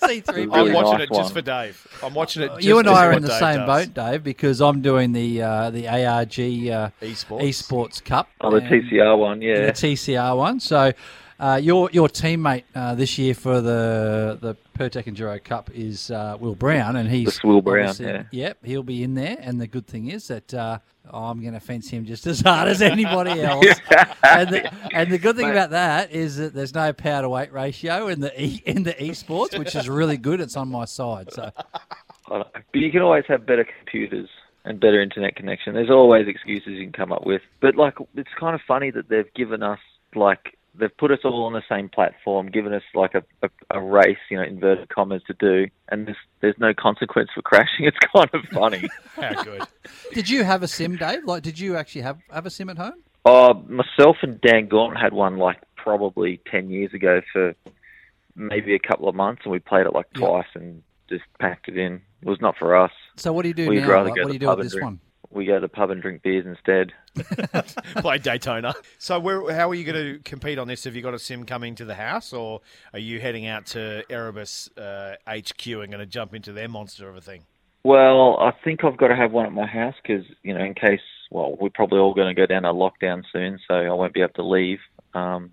C3PO. 0.00 0.42
I'm 0.42 0.50
really 0.50 0.72
watching 0.72 0.98
nice 0.98 1.02
it 1.02 1.08
just 1.10 1.20
one. 1.20 1.32
for 1.34 1.42
Dave. 1.42 1.86
I'm 2.02 2.14
watching 2.14 2.42
it. 2.44 2.48
Just 2.48 2.62
you 2.62 2.78
and 2.78 2.88
I 2.88 3.06
are 3.06 3.12
in 3.12 3.22
the 3.22 3.28
Dave 3.28 3.38
same 3.38 3.66
does. 3.66 3.86
boat, 3.86 3.94
Dave, 3.94 4.24
because 4.24 4.62
I'm 4.62 4.80
doing 4.80 5.12
the 5.12 5.42
uh, 5.42 5.70
the 5.70 5.86
ARG 5.88 6.38
uh, 6.68 6.90
Esports. 7.00 7.42
esports 7.42 8.04
cup. 8.04 8.28
Oh, 8.40 8.50
the 8.50 8.60
TCR 8.60 9.18
one, 9.18 9.42
yeah, 9.42 9.66
the. 9.66 9.72
TCR 9.72 10.36
one. 10.36 10.60
So 10.60 10.92
uh, 11.38 11.60
your 11.62 11.90
your 11.92 12.08
teammate 12.08 12.64
uh, 12.74 12.94
this 12.94 13.18
year 13.18 13.34
for 13.34 13.60
the 13.60 14.38
the 14.40 14.56
Pirtek 14.78 15.04
Enduro 15.04 15.42
Cup 15.42 15.70
is 15.74 16.10
uh, 16.10 16.36
Will 16.38 16.54
Brown, 16.54 16.96
and 16.96 17.08
he's 17.08 17.26
That's 17.26 17.44
Will 17.44 17.62
Brown, 17.62 17.94
yeah. 17.98 18.24
Yep, 18.30 18.58
he'll 18.64 18.82
be 18.82 19.02
in 19.02 19.14
there. 19.14 19.36
And 19.40 19.60
the 19.60 19.66
good 19.66 19.86
thing 19.86 20.10
is 20.10 20.28
that. 20.28 20.52
Uh, 20.52 20.78
I'm 21.12 21.42
going 21.42 21.52
to 21.52 21.60
fence 21.60 21.90
him 21.90 22.06
just 22.06 22.26
as 22.26 22.40
hard 22.40 22.66
as 22.66 22.80
anybody 22.80 23.40
else. 23.42 23.66
and, 24.22 24.48
the, 24.48 24.72
and 24.94 25.12
the 25.12 25.18
good 25.18 25.36
thing 25.36 25.50
about 25.50 25.68
that 25.70 26.12
is 26.12 26.38
that 26.38 26.54
there's 26.54 26.74
no 26.74 26.94
power 26.94 27.20
to 27.20 27.28
weight 27.28 27.52
ratio 27.52 28.08
in 28.08 28.20
the 28.20 28.42
e, 28.42 28.62
in 28.64 28.84
the 28.84 28.94
esports, 28.94 29.58
which 29.58 29.74
is 29.76 29.86
really 29.86 30.16
good. 30.16 30.40
It's 30.40 30.56
on 30.56 30.68
my 30.70 30.86
side. 30.86 31.30
So 31.30 31.50
I 31.54 32.30
don't 32.30 32.38
know. 32.38 32.46
But 32.54 32.80
you 32.80 32.90
can 32.90 33.02
always 33.02 33.24
have 33.28 33.44
better 33.44 33.66
computers 33.66 34.30
and 34.64 34.80
better 34.80 35.00
internet 35.02 35.36
connection. 35.36 35.74
There's 35.74 35.90
always 35.90 36.26
excuses 36.28 36.68
you 36.74 36.84
can 36.84 36.92
come 36.92 37.12
up 37.12 37.26
with. 37.26 37.42
But 37.60 37.76
like, 37.76 37.94
it's 38.14 38.30
kind 38.38 38.54
of 38.54 38.60
funny 38.66 38.90
that 38.90 39.08
they've 39.08 39.32
given 39.34 39.62
us 39.62 39.78
like 40.14 40.56
they've 40.76 40.96
put 40.96 41.10
us 41.12 41.20
all 41.24 41.44
on 41.44 41.52
the 41.52 41.62
same 41.68 41.88
platform, 41.88 42.48
given 42.50 42.72
us 42.72 42.82
like 42.94 43.14
a, 43.14 43.22
a, 43.42 43.78
a 43.78 43.80
race, 43.80 44.18
you 44.30 44.36
know, 44.36 44.42
inverted 44.42 44.88
commas 44.88 45.22
to 45.26 45.34
do, 45.34 45.66
and 45.90 46.06
there's 46.06 46.16
there's 46.40 46.54
no 46.58 46.72
consequence 46.74 47.30
for 47.34 47.42
crashing. 47.42 47.84
It's 47.86 47.96
kind 48.14 48.28
of 48.32 48.40
funny. 48.52 48.88
How 49.16 49.42
good. 49.42 49.62
did 50.12 50.28
you 50.28 50.44
have 50.44 50.62
a 50.62 50.68
sim, 50.68 50.96
Dave? 50.96 51.24
Like, 51.24 51.42
did 51.42 51.58
you 51.58 51.76
actually 51.76 52.02
have 52.02 52.18
have 52.32 52.46
a 52.46 52.50
sim 52.50 52.70
at 52.70 52.78
home? 52.78 53.02
Uh, 53.24 53.54
myself 53.68 54.16
and 54.22 54.40
Dan 54.40 54.68
Gaunt 54.68 54.96
had 54.98 55.12
one 55.14 55.38
like 55.38 55.58
probably 55.76 56.40
10 56.50 56.68
years 56.70 56.92
ago 56.92 57.20
for 57.32 57.54
maybe 58.36 58.74
a 58.74 58.78
couple 58.78 59.08
of 59.08 59.14
months, 59.14 59.42
and 59.44 59.52
we 59.52 59.58
played 59.58 59.86
it 59.86 59.92
like 59.92 60.06
Yeah. 60.14 60.26
twice 60.26 60.46
and 60.54 60.82
just 61.08 61.24
packed 61.40 61.68
it 61.68 61.76
in. 61.76 62.00
It 62.22 62.28
was 62.28 62.40
not 62.40 62.56
for 62.58 62.76
us. 62.76 62.92
So 63.16 63.32
what 63.32 63.42
do 63.42 63.48
you 63.48 63.54
do 63.54 63.68
We'd 63.68 63.80
now? 63.80 63.88
rather 63.90 64.10
Like, 64.10 64.16
go 64.16 64.22
what 64.22 64.32
to 64.32 64.38
do 64.38 64.44
you 64.44 64.50
do 64.50 64.56
with 64.56 64.64
this 64.64 64.72
drink. 64.72 64.84
one? 64.84 65.00
We 65.30 65.46
go 65.46 65.54
to 65.54 65.60
the 65.60 65.68
pub 65.68 65.90
and 65.90 66.00
drink 66.00 66.22
beers 66.22 66.46
instead. 66.46 66.92
Play 67.96 68.18
Daytona. 68.18 68.72
So, 68.98 69.18
where, 69.18 69.52
how 69.52 69.68
are 69.68 69.74
you 69.74 69.84
going 69.84 70.14
to 70.14 70.18
compete 70.20 70.58
on 70.58 70.68
this? 70.68 70.84
Have 70.84 70.94
you 70.94 71.02
got 71.02 71.12
a 71.14 71.18
sim 71.18 71.44
coming 71.44 71.74
to 71.74 71.84
the 71.84 71.94
house, 71.96 72.32
or 72.32 72.60
are 72.92 73.00
you 73.00 73.18
heading 73.18 73.46
out 73.46 73.66
to 73.66 74.04
Erebus 74.08 74.70
uh, 74.78 75.16
HQ 75.28 75.66
and 75.66 75.88
going 75.90 75.98
to 75.98 76.06
jump 76.06 76.34
into 76.34 76.52
their 76.52 76.68
monster 76.68 77.08
of 77.08 77.16
a 77.16 77.20
thing? 77.20 77.42
Well, 77.82 78.36
I 78.38 78.52
think 78.64 78.84
I've 78.84 78.96
got 78.96 79.08
to 79.08 79.16
have 79.16 79.32
one 79.32 79.44
at 79.46 79.52
my 79.52 79.66
house 79.66 79.94
because, 80.02 80.24
you 80.42 80.54
know, 80.54 80.64
in 80.64 80.74
case, 80.74 81.00
well, 81.32 81.56
we're 81.60 81.68
probably 81.68 81.98
all 81.98 82.14
going 82.14 82.28
to 82.28 82.40
go 82.40 82.46
down 82.46 82.64
a 82.64 82.72
lockdown 82.72 83.24
soon, 83.32 83.58
so 83.66 83.74
I 83.74 83.92
won't 83.92 84.14
be 84.14 84.20
able 84.22 84.34
to 84.34 84.44
leave. 84.44 84.78
Um, 85.14 85.52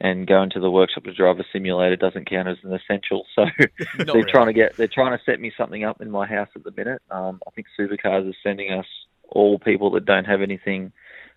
and 0.00 0.26
going 0.26 0.50
to 0.50 0.60
the 0.60 0.70
workshop 0.70 1.04
to 1.04 1.12
drive 1.12 1.38
a 1.40 1.44
simulator 1.52 1.96
doesn't 1.96 2.28
count 2.28 2.48
as 2.48 2.58
an 2.62 2.72
essential. 2.72 3.26
So 3.34 3.44
they're 3.58 4.06
really. 4.06 4.30
trying 4.30 4.46
to 4.46 4.52
get, 4.52 4.76
they're 4.76 4.88
trying 4.88 5.16
to 5.16 5.24
set 5.24 5.40
me 5.40 5.52
something 5.56 5.84
up 5.84 6.00
in 6.00 6.10
my 6.10 6.26
house 6.26 6.48
at 6.54 6.64
the 6.64 6.72
minute. 6.76 7.02
Um, 7.10 7.40
I 7.46 7.50
think 7.50 7.66
Supercars 7.78 8.28
is 8.28 8.36
sending 8.42 8.72
us 8.72 8.86
all 9.28 9.58
people 9.58 9.90
that 9.92 10.04
don't 10.04 10.24
have 10.24 10.40
anything, 10.40 10.92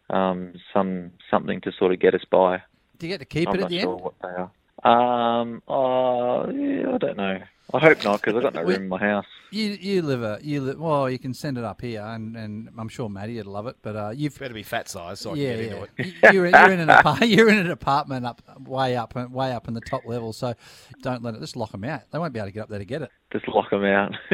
um, 0.09 0.53
some 0.73 1.11
something 1.29 1.61
to 1.61 1.71
sort 1.77 1.91
of 1.91 1.99
get 1.99 2.13
us 2.13 2.23
by. 2.29 2.61
Do 2.99 3.07
you 3.07 3.13
get 3.13 3.19
to 3.19 3.25
keep 3.25 3.49
I'm 3.49 3.55
it 3.55 3.57
at 3.57 3.61
not 3.61 3.69
the 3.69 3.79
sure 3.79 3.93
end? 3.93 4.01
what 4.01 4.13
they 4.21 4.29
are. 4.29 4.51
Um, 4.83 5.61
uh, 5.67 6.49
yeah, 6.51 6.93
I 6.93 6.97
don't 6.97 7.17
know. 7.17 7.39
I 7.73 7.79
hope 7.79 8.03
not 8.03 8.21
because 8.21 8.35
I've 8.35 8.43
got 8.43 8.53
no 8.53 8.63
We- 8.63 8.73
room 8.73 8.83
in 8.83 8.89
my 8.89 8.99
house. 8.99 9.25
You 9.53 9.77
you 9.81 10.01
live 10.01 10.23
a 10.23 10.39
you 10.41 10.61
live 10.61 10.79
well. 10.79 11.09
You 11.09 11.19
can 11.19 11.33
send 11.33 11.57
it 11.57 11.63
up 11.65 11.81
here, 11.81 12.01
and, 12.01 12.37
and 12.37 12.69
I'm 12.77 12.87
sure 12.87 13.09
Maddie 13.09 13.35
would 13.37 13.47
love 13.47 13.67
it. 13.67 13.75
But 13.81 13.95
uh, 13.97 14.09
you've 14.15 14.37
Better 14.39 14.53
be 14.53 14.63
fat 14.63 14.87
size 14.87 15.19
so 15.19 15.31
I 15.31 15.35
yeah 15.35 15.55
can 15.55 15.57
get 15.57 15.65
yeah 15.65 15.71
into 15.71 15.83
it. 15.83 15.89
You- 16.05 16.31
you're, 16.33 16.47
you're 16.47 16.71
in 16.71 16.79
an 16.79 16.89
apart, 16.99 17.27
you're 17.27 17.49
in 17.49 17.57
an 17.57 17.69
apartment 17.71 18.25
up 18.25 18.41
way 18.65 18.95
up 18.95 19.13
way 19.31 19.51
up 19.51 19.67
in 19.67 19.73
the 19.73 19.81
top 19.81 20.05
level. 20.05 20.31
So 20.31 20.53
don't 21.01 21.21
let 21.21 21.35
it 21.35 21.41
just 21.41 21.55
lock 21.57 21.71
them 21.73 21.83
out. 21.83 22.03
They 22.11 22.19
won't 22.19 22.31
be 22.33 22.39
able 22.39 22.47
to 22.47 22.53
get 22.53 22.63
up 22.63 22.69
there 22.69 22.79
to 22.79 22.85
get 22.85 23.01
it. 23.01 23.11
Just 23.31 23.47
lock 23.47 23.69
them 23.69 23.85
out. 23.85 24.15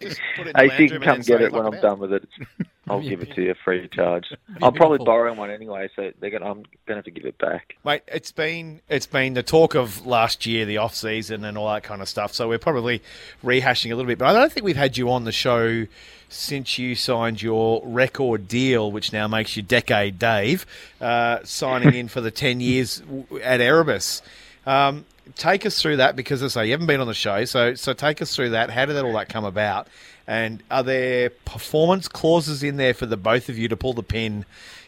Just 0.00 0.20
put 0.36 0.46
it 0.46 0.48
in 0.48 0.52
the 0.52 0.60
AC 0.74 0.88
can 0.88 1.00
come 1.00 1.20
get 1.20 1.40
it 1.40 1.52
when 1.52 1.64
I'm 1.64 1.74
out." 1.74 1.82
done 1.82 1.98
with 1.98 2.12
it. 2.12 2.28
I'll 2.88 3.00
give 3.00 3.22
it 3.22 3.32
to 3.36 3.42
you 3.42 3.54
free 3.64 3.84
of 3.84 3.90
charge. 3.92 4.26
I'm 4.60 4.74
probably 4.74 4.98
borrowing 4.98 5.36
one 5.36 5.50
anyway, 5.50 5.88
so 5.94 6.10
they're 6.18 6.30
gonna, 6.30 6.50
I'm 6.50 6.64
gonna 6.84 6.98
have 6.98 7.04
to 7.04 7.12
give 7.12 7.24
it 7.24 7.38
back. 7.38 7.76
Mate, 7.84 8.02
it's 8.08 8.32
been 8.32 8.80
it's 8.88 9.06
been 9.06 9.34
the 9.34 9.42
talk 9.44 9.74
of 9.74 10.04
last 10.04 10.46
year, 10.46 10.66
the 10.66 10.78
off 10.78 10.94
season, 10.94 11.44
and 11.44 11.56
all 11.56 11.72
that 11.72 11.84
kind 11.84 12.02
of 12.02 12.08
stuff. 12.08 12.34
So 12.34 12.48
we're 12.48 12.58
probably 12.58 13.00
rehashing 13.44 13.92
a 13.92 13.94
little 13.94 14.08
bit, 14.08 14.18
but 14.18 14.26
I 14.26 14.32
don't 14.32 14.50
think 14.50 14.64
we've 14.64 14.76
had 14.76 14.98
you 14.98 15.10
on 15.12 15.24
the 15.24 15.32
show 15.32 15.86
since 16.28 16.76
you 16.76 16.94
signed 16.96 17.40
your 17.40 17.82
record 17.84 18.48
deal, 18.48 18.90
which 18.90 19.12
now 19.12 19.28
makes 19.28 19.56
you 19.56 19.62
decade 19.62 20.18
Dave, 20.18 20.66
uh, 21.00 21.38
signing 21.44 21.94
in 21.94 22.08
for 22.08 22.20
the 22.20 22.32
ten 22.32 22.60
years 22.60 23.00
at 23.42 23.60
Erebus. 23.60 24.22
Um, 24.66 25.04
take 25.36 25.66
us 25.66 25.80
through 25.80 25.96
that 25.96 26.16
because, 26.16 26.42
as 26.42 26.56
I 26.56 26.62
say, 26.62 26.66
you 26.66 26.72
haven't 26.72 26.86
been 26.86 27.00
on 27.00 27.06
the 27.06 27.14
show, 27.14 27.44
so 27.44 27.74
so 27.74 27.92
take 27.92 28.22
us 28.22 28.34
through 28.34 28.50
that. 28.50 28.70
How 28.70 28.84
did 28.86 28.94
that 28.94 29.04
all 29.04 29.14
that 29.14 29.28
come 29.28 29.44
about? 29.44 29.88
And 30.26 30.62
are 30.70 30.82
there 30.82 31.30
performance 31.30 32.08
clauses 32.08 32.62
in 32.62 32.76
there 32.76 32.94
for 32.94 33.06
the 33.06 33.16
both 33.16 33.48
of 33.48 33.58
you 33.58 33.68
to 33.68 33.76
pull 33.76 33.92
the 33.92 34.02
pin 34.02 34.44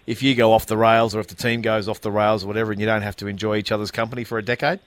if 0.07 0.23
you 0.23 0.35
go 0.35 0.53
off 0.53 0.67
the 0.67 0.77
rails 0.77 1.15
or 1.15 1.21
if 1.21 1.27
the 1.29 1.35
team 1.35 1.61
goes 1.61 1.89
off 1.89 2.01
the 2.01 2.13
rails 2.13 2.45
or 2.45 2.47
whatever, 2.47 2.73
and 2.73 2.81
you 2.81 2.87
don't 2.87 3.03
have 3.03 3.17
to 3.17 3.27
enjoy 3.27 3.57
each 3.57 3.73
other's 3.73 3.91
company 3.91 4.25
for 4.25 4.39
a 4.39 4.43
decade? 4.43 4.81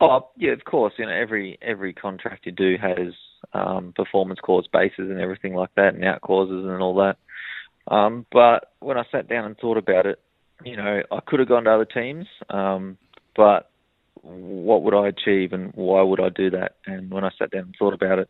Oh 0.00 0.28
yeah, 0.36 0.52
of 0.52 0.64
course. 0.64 0.94
You 0.98 1.06
know, 1.06 1.12
every 1.12 1.58
every 1.62 1.92
contract 1.92 2.46
you 2.46 2.52
do 2.52 2.76
has 2.80 3.14
um, 3.52 3.92
performance 3.94 4.40
clause 4.40 4.68
bases 4.72 5.10
and 5.10 5.20
everything 5.20 5.54
like 5.54 5.74
that, 5.76 5.94
and 5.94 6.04
out 6.04 6.20
clauses 6.20 6.64
and 6.64 6.80
all 6.80 6.94
that. 6.96 7.16
Um, 7.88 8.26
but 8.30 8.72
when 8.78 8.96
I 8.96 9.04
sat 9.10 9.28
down 9.28 9.44
and 9.44 9.58
thought 9.58 9.76
about 9.76 10.06
it, 10.06 10.20
you 10.64 10.76
know, 10.76 11.02
I 11.10 11.20
could 11.26 11.40
have 11.40 11.48
gone 11.48 11.64
to 11.64 11.74
other 11.74 11.84
teams, 11.84 12.26
um, 12.48 12.96
but 13.34 13.71
what 14.20 14.82
would 14.82 14.94
I 14.94 15.08
achieve 15.08 15.52
and 15.52 15.72
why 15.74 16.02
would 16.02 16.20
I 16.20 16.28
do 16.28 16.50
that? 16.50 16.76
And 16.86 17.10
when 17.10 17.24
I 17.24 17.30
sat 17.38 17.50
down 17.50 17.62
and 17.62 17.74
thought 17.78 17.94
about 17.94 18.18
it, 18.18 18.28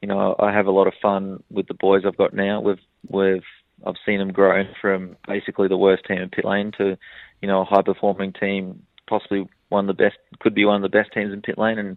you 0.00 0.08
know, 0.08 0.36
I 0.38 0.52
have 0.52 0.66
a 0.66 0.72
lot 0.72 0.86
of 0.86 0.94
fun 1.00 1.42
with 1.50 1.66
the 1.66 1.74
boys 1.74 2.02
I've 2.06 2.16
got 2.16 2.32
now. 2.32 2.60
We've 2.60 2.78
we've 3.08 3.44
I've 3.86 3.96
seen 4.04 4.18
them 4.18 4.32
grow 4.32 4.64
from 4.80 5.16
basically 5.26 5.68
the 5.68 5.76
worst 5.76 6.04
team 6.04 6.18
in 6.18 6.30
pit 6.30 6.44
lane 6.44 6.72
to, 6.78 6.96
you 7.40 7.48
know, 7.48 7.62
a 7.62 7.64
high 7.64 7.82
performing 7.82 8.32
team, 8.32 8.82
possibly 9.08 9.48
one 9.68 9.88
of 9.88 9.96
the 9.96 10.02
best, 10.02 10.16
could 10.40 10.54
be 10.54 10.64
one 10.64 10.76
of 10.76 10.82
the 10.82 10.96
best 10.96 11.12
teams 11.12 11.32
in 11.32 11.42
pit 11.42 11.58
lane, 11.58 11.78
and 11.78 11.96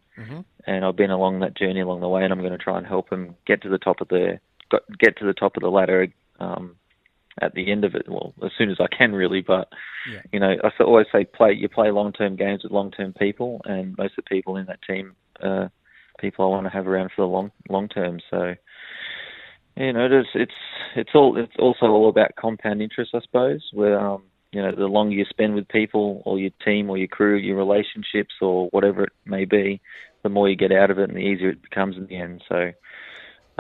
and 0.68 0.86
I've 0.86 0.96
been 0.96 1.12
along 1.12 1.40
that 1.40 1.58
journey 1.58 1.80
along 1.80 2.02
the 2.02 2.10
way, 2.10 2.24
and 2.24 2.32
I'm 2.32 2.40
going 2.40 2.52
to 2.52 2.58
try 2.58 2.78
and 2.78 2.86
help 2.86 3.10
them 3.10 3.36
get 3.46 3.62
to 3.64 3.70
the 3.70 3.78
top 3.78 4.02
of 4.02 4.08
the 4.10 4.40
get 5.00 5.18
to 5.18 5.26
the 5.26 5.34
top 5.34 5.58
of 5.58 5.62
the 5.62 5.70
ladder. 5.70 6.08
Um, 6.40 6.76
at 7.40 7.54
the 7.54 7.72
end 7.72 7.86
of 7.86 7.96
it, 7.96 8.08
well, 8.10 8.34
as 8.44 8.52
soon 8.58 8.70
as 8.70 8.78
I 8.80 8.88
can, 8.96 9.14
really. 9.14 9.42
But 9.42 9.70
you 10.32 10.40
know, 10.40 10.56
I 10.64 10.84
always 10.84 11.08
say, 11.12 11.26
play 11.26 11.54
you 11.54 11.70
play 11.70 11.92
long 11.92 12.12
term 12.12 12.36
games 12.36 12.64
with 12.64 12.72
long 12.72 12.92
term 12.92 13.14
people, 13.14 13.62
and 13.66 13.98
most 13.98 14.18
of 14.18 14.24
the 14.24 14.36
people 14.36 14.58
in 14.58 14.66
that 14.66 14.82
team, 14.88 15.16
uh, 15.42 15.68
people 16.20 16.46
I 16.46 16.50
want 16.50 16.66
to 16.66 16.72
have 16.72 16.88
around 16.88 17.12
for 17.16 17.22
the 17.22 17.28
long 17.28 17.52
long 17.70 17.88
term. 17.88 18.20
So, 18.30 18.56
you 19.78 19.94
know, 19.94 20.08
it's 20.12 20.30
it's 20.36 20.52
it's 20.96 21.12
all 21.16 21.38
it's 21.38 21.54
also 21.58 21.86
all 21.88 22.10
about 22.10 22.36
compound 22.36 22.82
interest, 22.82 23.12
I 23.14 23.22
suppose. 23.22 23.62
Where 23.74 24.00
um, 24.00 24.24
you 24.52 24.62
know, 24.62 24.72
the 24.76 24.86
longer 24.86 25.16
you 25.16 25.26
spend 25.30 25.56
with 25.56 25.68
people, 25.70 26.22
or 26.26 26.38
your 26.38 26.52
team, 26.66 26.90
or 26.90 26.98
your 26.98 27.08
crew, 27.08 27.38
your 27.38 27.58
relationships, 27.58 28.36
or 28.42 28.68
whatever 28.72 29.06
it 29.06 29.14
may 29.26 29.46
be, 29.46 29.80
the 30.24 30.30
more 30.30 30.50
you 30.50 30.58
get 30.58 30.74
out 30.74 30.92
of 30.92 31.00
it, 31.00 31.10
and 31.10 31.18
the 31.18 31.22
easier 31.22 31.50
it 31.50 31.62
becomes 31.62 31.96
in 31.96 32.08
the 32.08 32.18
end. 32.18 32.44
So, 32.50 32.72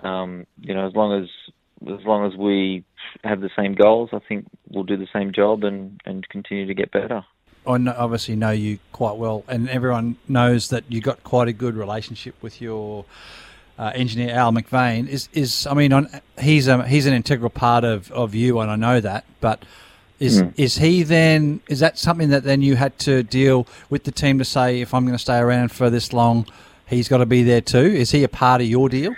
um, 0.07 0.45
you 0.59 0.73
know, 0.73 0.85
as 0.87 0.93
long 0.93 1.23
as 1.23 1.29
as 1.87 2.05
long 2.05 2.25
as 2.25 2.37
we 2.37 2.83
have 3.23 3.41
the 3.41 3.49
same 3.55 3.73
goals, 3.73 4.09
I 4.13 4.19
think 4.19 4.45
we'll 4.69 4.83
do 4.83 4.97
the 4.97 5.07
same 5.13 5.31
job 5.33 5.63
and, 5.63 5.99
and 6.05 6.27
continue 6.29 6.65
to 6.67 6.73
get 6.73 6.91
better. 6.91 7.23
I 7.67 7.77
know, 7.77 7.93
obviously 7.97 8.35
know 8.35 8.51
you 8.51 8.79
quite 8.91 9.17
well, 9.17 9.43
and 9.47 9.69
everyone 9.69 10.17
knows 10.27 10.69
that 10.69 10.83
you 10.89 11.01
got 11.01 11.23
quite 11.23 11.47
a 11.47 11.53
good 11.53 11.75
relationship 11.75 12.35
with 12.41 12.59
your 12.59 13.05
uh, 13.77 13.91
engineer 13.93 14.33
Al 14.33 14.51
McVeigh. 14.51 15.07
Is 15.07 15.29
is 15.33 15.67
I 15.67 15.75
mean, 15.75 15.93
on, 15.93 16.07
he's 16.39 16.67
a 16.67 16.87
he's 16.87 17.05
an 17.05 17.13
integral 17.13 17.51
part 17.51 17.83
of, 17.83 18.11
of 18.11 18.33
you, 18.33 18.59
and 18.59 18.71
I 18.71 18.75
know 18.75 18.99
that. 18.99 19.25
But 19.41 19.63
is 20.19 20.41
Mm. 20.41 20.53
is 20.57 20.77
he 20.77 21.03
then? 21.03 21.61
Is 21.67 21.79
that 21.79 21.97
something 21.97 22.29
that 22.29 22.43
then 22.43 22.61
you 22.61 22.75
had 22.75 22.97
to 22.99 23.23
deal 23.23 23.67
with 23.89 24.03
the 24.03 24.11
team 24.11 24.39
to 24.39 24.45
say, 24.45 24.81
if 24.81 24.93
I'm 24.93 25.03
going 25.05 25.17
to 25.17 25.19
stay 25.19 25.37
around 25.37 25.71
for 25.71 25.89
this 25.89 26.13
long, 26.13 26.45
he's 26.87 27.07
got 27.07 27.17
to 27.17 27.25
be 27.25 27.43
there 27.43 27.61
too? 27.61 27.77
Is 27.77 28.11
he 28.11 28.23
a 28.23 28.27
part 28.27 28.61
of 28.61 28.67
your 28.67 28.89
deal? 28.89 29.15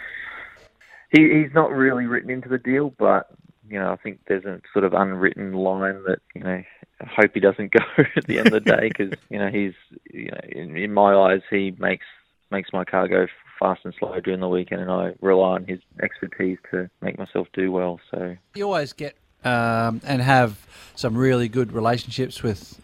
He 1.13 1.41
he's 1.41 1.53
not 1.53 1.71
really 1.71 2.05
written 2.05 2.29
into 2.29 2.49
the 2.49 2.57
deal, 2.57 2.93
but 2.97 3.29
you 3.69 3.79
know 3.79 3.93
I 3.93 3.95
think 3.95 4.19
there's 4.27 4.45
a 4.45 4.59
sort 4.73 4.83
of 4.83 4.93
unwritten 4.93 5.53
line 5.53 6.03
that 6.07 6.19
you 6.35 6.43
know 6.43 6.63
I 7.01 7.05
hope 7.05 7.31
he 7.33 7.39
doesn't 7.39 7.71
go 7.71 7.85
at 8.17 8.25
the 8.25 8.39
end 8.39 8.47
of 8.47 8.53
the 8.53 8.59
day 8.59 8.89
because 8.89 9.13
you 9.29 9.39
know 9.39 9.49
he's 9.49 9.73
you 10.11 10.31
know 10.31 10.39
in, 10.49 10.75
in 10.75 10.93
my 10.93 11.13
eyes 11.13 11.41
he 11.49 11.73
makes 11.79 12.05
makes 12.51 12.73
my 12.73 12.83
car 12.83 13.07
go 13.07 13.27
fast 13.59 13.81
and 13.85 13.93
slow 13.97 14.19
during 14.19 14.39
the 14.39 14.49
weekend, 14.49 14.81
and 14.81 14.91
I 14.91 15.13
rely 15.21 15.55
on 15.55 15.65
his 15.65 15.79
expertise 16.01 16.57
to 16.71 16.89
make 17.01 17.17
myself 17.17 17.47
do 17.53 17.71
well. 17.71 17.99
So 18.11 18.35
You 18.55 18.65
always 18.65 18.93
get 18.93 19.15
um, 19.43 20.01
and 20.03 20.21
have 20.21 20.65
some 20.95 21.17
really 21.17 21.47
good 21.47 21.71
relationships 21.71 22.43
with 22.43 22.81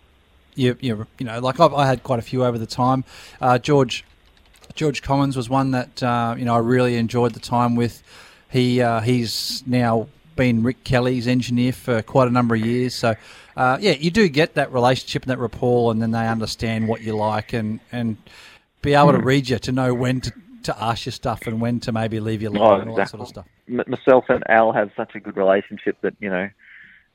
you. 0.56 0.78
You, 0.80 1.08
you 1.18 1.26
know, 1.26 1.40
like 1.40 1.60
I've, 1.60 1.74
I 1.74 1.88
had 1.88 2.04
quite 2.04 2.20
a 2.20 2.24
few 2.24 2.44
over 2.44 2.58
the 2.58 2.66
time. 2.66 3.04
Uh, 3.42 3.58
George 3.58 4.06
George 4.80 5.02
Commons 5.02 5.36
was 5.36 5.50
one 5.50 5.72
that 5.72 6.02
uh, 6.02 6.36
you 6.38 6.46
know 6.46 6.56
I 6.56 6.60
really 6.60 6.96
enjoyed 6.96 7.34
the 7.34 7.42
time 7.42 7.76
with. 7.76 8.02
He 8.50 8.82
uh, 8.82 9.02
he's 9.02 9.62
now 9.68 10.08
been 10.38 10.64
Rick 10.64 10.86
Kelly's 10.86 11.28
engineer 11.28 11.74
for 11.74 12.02
quite 12.02 12.30
a 12.30 12.32
number 12.32 12.56
of 12.56 12.62
years. 12.62 12.96
So 12.96 13.16
uh, 13.58 13.78
yeah, 13.82 13.92
you 13.92 14.10
do 14.10 14.30
get 14.30 14.54
that 14.54 14.72
relationship 14.72 15.24
and 15.24 15.32
that 15.32 15.38
rapport, 15.40 15.92
and 15.92 16.02
then 16.02 16.12
they 16.12 16.26
understand 16.26 16.88
what 16.88 17.02
you 17.02 17.14
like 17.14 17.52
and 17.52 17.82
and 17.92 18.16
be 18.82 18.94
able 18.94 19.12
to 19.12 19.18
Mm. 19.18 19.26
read 19.26 19.50
you 19.50 19.60
to 19.60 19.72
know 19.74 19.94
when 19.94 20.22
to. 20.22 20.32
To 20.64 20.84
ask 20.84 21.06
you 21.06 21.14
stuff 21.14 21.48
and 21.48 21.62
when 21.62 21.80
to 21.80 21.94
maybe 21.94 22.20
leave 22.20 22.42
you 22.42 22.50
alone 22.50 22.62
Oh, 22.72 22.82
and 22.82 22.90
all 22.90 22.96
that 22.98 23.10
sort 23.10 23.22
of 23.22 23.30
stuff. 23.30 23.46
M- 23.70 23.82
myself 23.88 24.26
and 24.28 24.44
Al 24.50 24.74
have 24.74 24.92
such 24.96 25.16
a 25.16 25.20
good 25.22 25.38
relationship 25.38 25.96
that 26.02 26.14
you 26.20 26.30
know, 26.30 26.50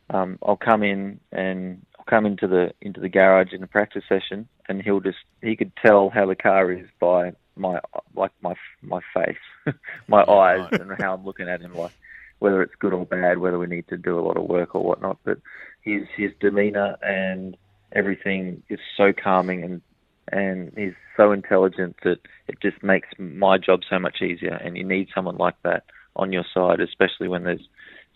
um, 0.09 0.39
I'll 0.43 0.57
come 0.57 0.83
in 0.83 1.21
and 1.31 1.85
I'll 1.99 2.07
come 2.07 2.25
into 2.25 2.49
the 2.49 2.73
into 2.81 3.01
the 3.01 3.11
garage 3.11 3.53
in 3.53 3.63
a 3.63 3.67
practice 3.67 4.03
session, 4.09 4.49
and 4.67 4.81
he'll 4.81 5.01
just 5.01 5.19
he 5.43 5.57
could 5.57 5.73
tell 5.77 6.09
how 6.09 6.25
the 6.25 6.35
car 6.35 6.73
is 6.73 6.87
by 6.99 7.33
my 7.57 7.81
like 8.15 8.33
my 8.43 8.55
my 8.83 9.01
face, 9.15 9.75
my 10.09 10.23
eyes, 10.23 10.69
and 10.73 10.91
how 10.99 11.15
I'm 11.15 11.25
looking 11.25 11.49
at 11.49 11.61
him, 11.61 11.75
like 11.77 11.93
whether 12.39 12.63
it's 12.63 12.75
good 12.79 12.93
or 12.93 13.07
bad, 13.07 13.39
whether 13.39 13.59
we 13.59 13.67
need 13.67 13.89
to 13.89 13.97
do 13.97 14.19
a 14.19 14.23
lot 14.23 14.37
of 14.37 14.45
work 14.45 14.75
or 14.75 14.85
whatnot. 14.85 15.19
But 15.25 15.39
his 15.83 16.03
his 16.17 16.33
demeanor 16.41 16.97
and 17.03 17.57
everything 17.93 18.63
is 18.69 18.81
so 18.97 19.13
calming 19.13 19.63
and 19.63 19.83
and 20.29 20.73
he's 20.77 20.95
so 21.17 21.33
intelligent 21.33 21.97
that 22.03 22.19
it 22.49 22.61
just 22.61 22.83
makes 22.83 23.09
my 23.19 23.59
job 23.59 23.81
so 23.89 23.99
much 23.99 24.23
easier. 24.23 24.55
And 24.55 24.77
you 24.77 24.85
need 24.85 25.09
someone 25.15 25.37
like 25.37 25.57
that 25.63 25.85
on 26.17 26.33
your 26.33 26.45
side, 26.55 26.81
especially 26.81 27.29
when 27.29 27.45
there's 27.45 27.69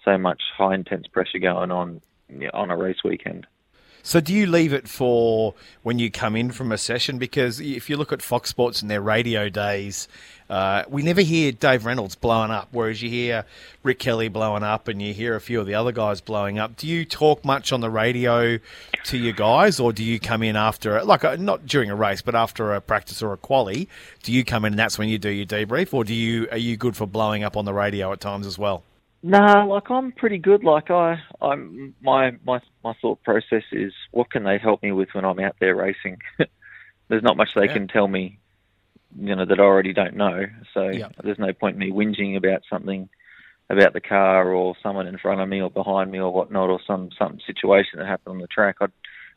so 0.04 0.16
much 0.16 0.40
high 0.56 0.74
intense 0.74 1.06
pressure 1.06 1.38
going 1.38 1.70
on 1.70 2.00
on 2.52 2.70
a 2.70 2.76
race 2.76 2.98
weekend. 3.04 3.46
So 4.02 4.20
do 4.20 4.32
you 4.32 4.46
leave 4.46 4.72
it 4.72 4.88
for 4.88 5.54
when 5.82 5.98
you 5.98 6.10
come 6.10 6.34
in 6.36 6.50
from 6.50 6.72
a 6.72 6.78
session? 6.78 7.18
Because 7.18 7.60
if 7.60 7.90
you 7.90 7.96
look 7.96 8.12
at 8.12 8.22
Fox 8.22 8.48
Sports 8.48 8.80
and 8.80 8.90
their 8.90 9.02
radio 9.02 9.48
days, 9.48 10.08
uh, 10.48 10.84
we 10.88 11.02
never 11.02 11.20
hear 11.20 11.52
Dave 11.52 11.84
Reynolds 11.84 12.14
blowing 12.14 12.50
up, 12.50 12.68
whereas 12.72 13.02
you 13.02 13.10
hear 13.10 13.44
Rick 13.82 13.98
Kelly 13.98 14.28
blowing 14.28 14.62
up 14.62 14.88
and 14.88 15.02
you 15.02 15.12
hear 15.12 15.36
a 15.36 15.40
few 15.40 15.60
of 15.60 15.66
the 15.66 15.74
other 15.74 15.92
guys 15.92 16.22
blowing 16.22 16.58
up. 16.58 16.76
Do 16.76 16.86
you 16.86 17.04
talk 17.04 17.44
much 17.44 17.70
on 17.70 17.80
the 17.80 17.90
radio 17.90 18.58
to 19.04 19.18
your 19.18 19.34
guys, 19.34 19.78
or 19.78 19.92
do 19.92 20.02
you 20.02 20.18
come 20.18 20.42
in 20.42 20.56
after, 20.56 21.02
like, 21.04 21.22
uh, 21.22 21.36
not 21.36 21.66
during 21.66 21.90
a 21.90 21.96
race, 21.96 22.22
but 22.22 22.34
after 22.34 22.72
a 22.72 22.80
practice 22.80 23.22
or 23.22 23.34
a 23.34 23.36
quali? 23.36 23.90
Do 24.22 24.32
you 24.32 24.42
come 24.42 24.64
in 24.64 24.72
and 24.72 24.78
that's 24.78 24.98
when 24.98 25.10
you 25.10 25.18
do 25.18 25.28
your 25.28 25.46
debrief, 25.46 25.92
or 25.92 26.04
do 26.04 26.14
you 26.14 26.48
are 26.50 26.56
you 26.56 26.78
good 26.78 26.96
for 26.96 27.06
blowing 27.06 27.44
up 27.44 27.56
on 27.56 27.66
the 27.66 27.74
radio 27.74 28.12
at 28.12 28.20
times 28.20 28.46
as 28.46 28.58
well? 28.58 28.84
No, 29.22 29.66
like 29.68 29.90
I'm 29.90 30.12
pretty 30.12 30.38
good. 30.38 30.62
Like 30.62 30.90
I, 30.90 31.16
I'm 31.40 31.94
my 32.00 32.32
my 32.44 32.60
my 32.84 32.94
thought 33.00 33.22
process 33.24 33.64
is 33.72 33.92
what 34.12 34.30
can 34.30 34.44
they 34.44 34.58
help 34.58 34.82
me 34.82 34.92
with 34.92 35.08
when 35.12 35.24
I'm 35.24 35.40
out 35.40 35.56
there 35.60 35.74
racing. 35.74 36.18
There's 37.08 37.22
not 37.22 37.36
much 37.36 37.50
they 37.54 37.66
Yeah. 37.66 37.72
can 37.72 37.88
tell 37.88 38.06
me, 38.06 38.38
you 39.18 39.34
know, 39.34 39.44
that 39.44 39.58
I 39.58 39.62
already 39.62 39.92
don't 39.92 40.16
know. 40.16 40.44
So 40.72 40.82
Yeah. 40.90 41.08
there's 41.22 41.38
no 41.38 41.52
point 41.52 41.74
in 41.74 41.80
me 41.80 41.90
whinging 41.90 42.36
about 42.36 42.62
something 42.70 43.08
about 43.70 43.92
the 43.92 44.00
car 44.00 44.52
or 44.52 44.74
someone 44.82 45.06
in 45.06 45.18
front 45.18 45.40
of 45.40 45.48
me 45.48 45.60
or 45.60 45.70
behind 45.70 46.10
me 46.10 46.18
or 46.20 46.32
whatnot 46.32 46.70
or 46.70 46.80
some 46.86 47.10
some 47.18 47.38
situation 47.46 47.98
that 47.98 48.06
happened 48.06 48.34
on 48.34 48.40
the 48.40 48.46
track. 48.46 48.76
I 48.80 48.86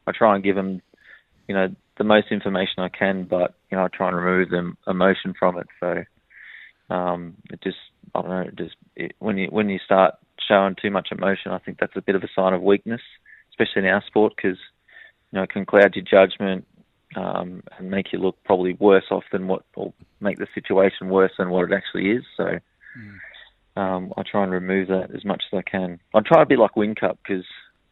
I 0.05 0.11
try 0.11 0.35
and 0.35 0.43
give 0.43 0.55
them, 0.55 0.81
you 1.47 1.55
know, 1.55 1.69
the 1.97 2.03
most 2.03 2.27
information 2.31 2.79
I 2.83 2.89
can, 2.89 3.23
but 3.23 3.55
you 3.71 3.77
know 3.77 3.85
I 3.85 3.87
try 3.87 4.09
and 4.09 4.17
remove 4.17 4.49
the 4.49 4.91
emotion 4.91 5.33
from 5.37 5.57
it. 5.57 5.67
So 5.79 6.03
um, 6.91 7.35
it 7.49 7.61
just 7.63 7.77
I 8.13 8.21
don't 8.21 8.29
know. 8.29 8.41
It 8.41 8.55
just 8.57 8.75
it, 8.95 9.13
when 9.19 9.37
you 9.37 9.47
when 9.47 9.69
you 9.69 9.79
start 9.83 10.15
showing 10.47 10.75
too 10.81 10.91
much 10.91 11.09
emotion, 11.11 11.51
I 11.51 11.59
think 11.59 11.77
that's 11.79 11.95
a 11.95 12.01
bit 12.01 12.15
of 12.15 12.23
a 12.23 12.29
sign 12.35 12.53
of 12.53 12.61
weakness, 12.61 13.01
especially 13.51 13.87
in 13.87 13.93
our 13.93 14.03
sport, 14.05 14.33
because 14.35 14.57
you 15.31 15.37
know 15.37 15.43
it 15.43 15.49
can 15.49 15.65
cloud 15.65 15.95
your 15.95 16.05
judgment 16.05 16.65
um, 17.15 17.63
and 17.77 17.89
make 17.89 18.11
you 18.11 18.19
look 18.19 18.35
probably 18.43 18.73
worse 18.73 19.05
off 19.11 19.23
than 19.31 19.47
what, 19.47 19.63
or 19.75 19.93
make 20.19 20.37
the 20.37 20.47
situation 20.53 21.09
worse 21.09 21.31
than 21.37 21.49
what 21.49 21.71
it 21.71 21.75
actually 21.75 22.11
is. 22.11 22.23
So 22.35 22.59
um, 23.75 24.13
I 24.17 24.23
try 24.29 24.43
and 24.43 24.51
remove 24.51 24.89
that 24.89 25.15
as 25.15 25.23
much 25.23 25.43
as 25.51 25.57
I 25.57 25.69
can. 25.69 25.99
I 26.13 26.19
try 26.25 26.39
to 26.39 26.45
be 26.45 26.57
like 26.57 26.75
Whincup 26.75 27.17
because 27.23 27.45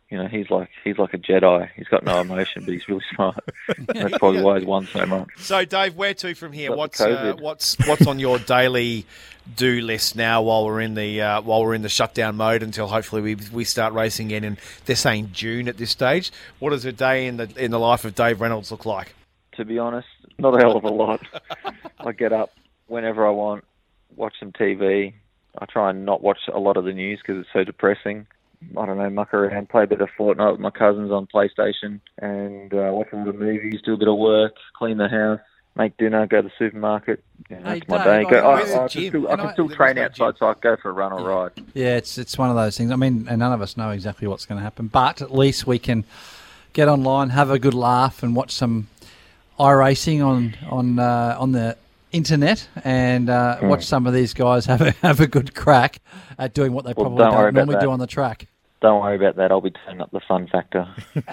you 0.10 0.18
know 0.18 0.28
he's 0.28 0.50
like 0.50 0.70
he's 0.84 0.98
like 0.98 1.14
a 1.14 1.18
Jedi. 1.18 1.70
He's 1.76 1.88
got 1.88 2.04
no 2.04 2.20
emotion, 2.22 2.66
but 2.66 2.74
he's 2.74 2.88
really 2.88 3.04
smart. 3.14 3.44
that's 3.88 4.18
probably 4.18 4.42
why 4.42 4.60
he's 4.60 4.68
won 4.68 4.88
so 4.88 5.06
much. 5.06 5.30
So, 5.38 5.66
Dave, 5.66 5.96
where 5.96 6.14
to 6.16 6.34
from 6.36 6.52
here? 6.52 6.70
Got 6.70 6.78
What's 6.78 7.02
uh, 7.02 7.36
what's 7.40 7.78
what's 7.88 8.08
on 8.08 8.20
your 8.20 8.40
daily 8.40 9.06
do 9.56 9.82
list 9.82 10.16
now? 10.16 10.42
While 10.42 10.66
we're 10.66 10.82
in 10.82 10.96
the 10.96 11.22
uh, 11.22 11.42
while 11.42 11.64
we're 11.64 11.76
in 11.76 11.82
the 11.84 11.90
shutdown 11.90 12.38
mode 12.38 12.64
until 12.64 12.88
hopefully 12.88 13.22
we 13.22 13.36
we 13.54 13.64
start 13.64 13.94
racing 13.94 14.28
again, 14.28 14.44
and 14.44 14.58
they're 14.86 14.96
saying 14.96 15.30
June 15.34 15.68
at 15.68 15.78
this 15.78 15.92
stage. 15.92 16.32
What 16.60 16.72
does 16.72 16.86
a 16.86 16.92
day 16.92 17.28
in 17.28 17.38
the 17.38 17.50
in 17.58 17.72
the 17.72 17.80
life 17.80 18.06
of 18.06 18.16
Dave 18.16 18.42
Reynolds 18.42 18.72
look 18.72 18.86
like? 18.86 19.14
to 19.60 19.66
be 19.66 19.78
honest. 19.78 20.08
Not 20.40 20.56
a 20.56 20.58
hell 20.58 20.78
of 20.78 20.86
a 20.86 20.90
lot. 20.90 21.22
I 22.00 22.14
get 22.14 22.32
up 22.32 22.52
whenever 22.88 23.28
I 23.28 23.30
want, 23.30 23.66
watch 24.16 24.34
some 24.40 24.52
TV. 24.54 25.14
I 25.58 25.66
try 25.66 25.90
and 25.90 26.06
not 26.06 26.24
watch 26.24 26.40
a 26.52 26.60
lot 26.60 26.78
of 26.78 26.86
the 26.86 26.94
news 26.94 27.20
because 27.22 27.42
it's 27.42 27.50
so 27.52 27.64
depressing. 27.66 28.26
I 28.78 28.86
don't 28.86 28.98
know, 28.98 29.10
muck 29.10 29.34
around, 29.34 29.70
play 29.70 29.84
a 29.84 29.88
bit 29.88 30.02
of 30.02 30.10
Fortnite 30.18 30.52
with 30.52 30.60
my 30.60 30.70
cousins 30.70 31.12
on 31.12 31.28
PlayStation, 31.34 32.02
and 32.22 32.74
uh, 32.74 32.90
watch 32.94 33.08
a 33.14 33.16
lot 33.16 33.28
of 33.30 33.36
movies, 33.36 33.82
do 33.84 33.94
a 33.94 33.98
bit 33.98 34.08
of 34.08 34.18
work, 34.18 34.54
clean 34.78 34.98
the 34.98 35.08
house, 35.08 35.40
make 35.78 35.96
dinner, 35.98 36.28
go 36.28 36.42
to 36.42 36.50
the 36.50 36.54
supermarket. 36.60 37.24
Yeah, 37.50 37.58
Hey, 37.64 37.80
that's 37.80 37.88
my 37.88 38.04
Dave, 38.04 38.26
day. 38.28 38.32
Go, 38.32 38.38
I- 38.50 38.60
I, 38.60 38.84
I, 38.84 38.88
gym? 38.88 39.02
can 39.02 39.10
still, 39.22 39.32
I 39.32 39.36
can 39.38 39.54
still 39.54 39.70
train 39.70 39.98
outside, 39.98 40.34
so 40.38 40.48
I 40.48 40.54
go 40.60 40.76
for 40.76 40.90
a 40.90 40.94
run 40.94 41.14
or 41.14 41.24
ride. 41.28 41.52
Yeah, 41.74 41.96
it's 41.96 42.18
it's 42.18 42.38
one 42.38 42.50
of 42.50 42.56
those 42.58 42.78
things. 42.78 42.92
I 42.92 42.96
mean, 42.98 43.28
and 43.30 43.40
none 43.40 43.54
of 43.54 43.62
us 43.62 43.78
know 43.78 43.92
exactly 43.92 44.28
what's 44.28 44.46
going 44.46 44.58
to 44.58 44.64
happen, 44.64 44.88
but 44.88 45.22
at 45.22 45.34
least 45.34 45.66
we 45.66 45.80
can 45.80 46.04
get 46.74 46.88
online, 46.90 47.30
have 47.30 47.50
a 47.50 47.60
good 47.60 47.74
laugh, 47.74 48.22
and 48.24 48.36
watch 48.36 48.52
some 48.52 48.88
iRacing 49.58 50.26
on 50.26 50.56
on 50.70 51.00
uh, 51.00 51.36
on 51.40 51.54
the 51.54 51.78
internet, 52.12 52.68
and 52.84 53.30
uh, 53.30 53.58
Hmm. 53.58 53.68
watch 53.70 53.86
some 53.86 54.08
of 54.08 54.14
these 54.14 54.34
guys 54.34 54.66
have 54.66 54.82
a 54.82 54.92
have 55.02 55.20
a 55.20 55.28
good 55.28 55.54
crack 55.56 56.00
at 56.38 56.54
doing 56.54 56.74
what 56.74 56.86
they 56.86 56.94
Well, 56.96 57.06
probably 57.06 57.18
don't 57.24 57.32
don't 57.34 57.42
about 57.50 57.54
normally 57.68 57.80
do 57.86 57.92
on 57.92 58.00
the 58.00 58.08
track. 58.08 58.48
Don't 58.82 59.02
worry 59.02 59.16
about 59.18 59.36
that. 59.36 59.52
I'll 59.52 59.62
be 59.62 59.72
turning 59.72 60.02
up 60.02 60.12
the 60.12 60.22
fun 60.22 60.48
factor. 60.48 60.88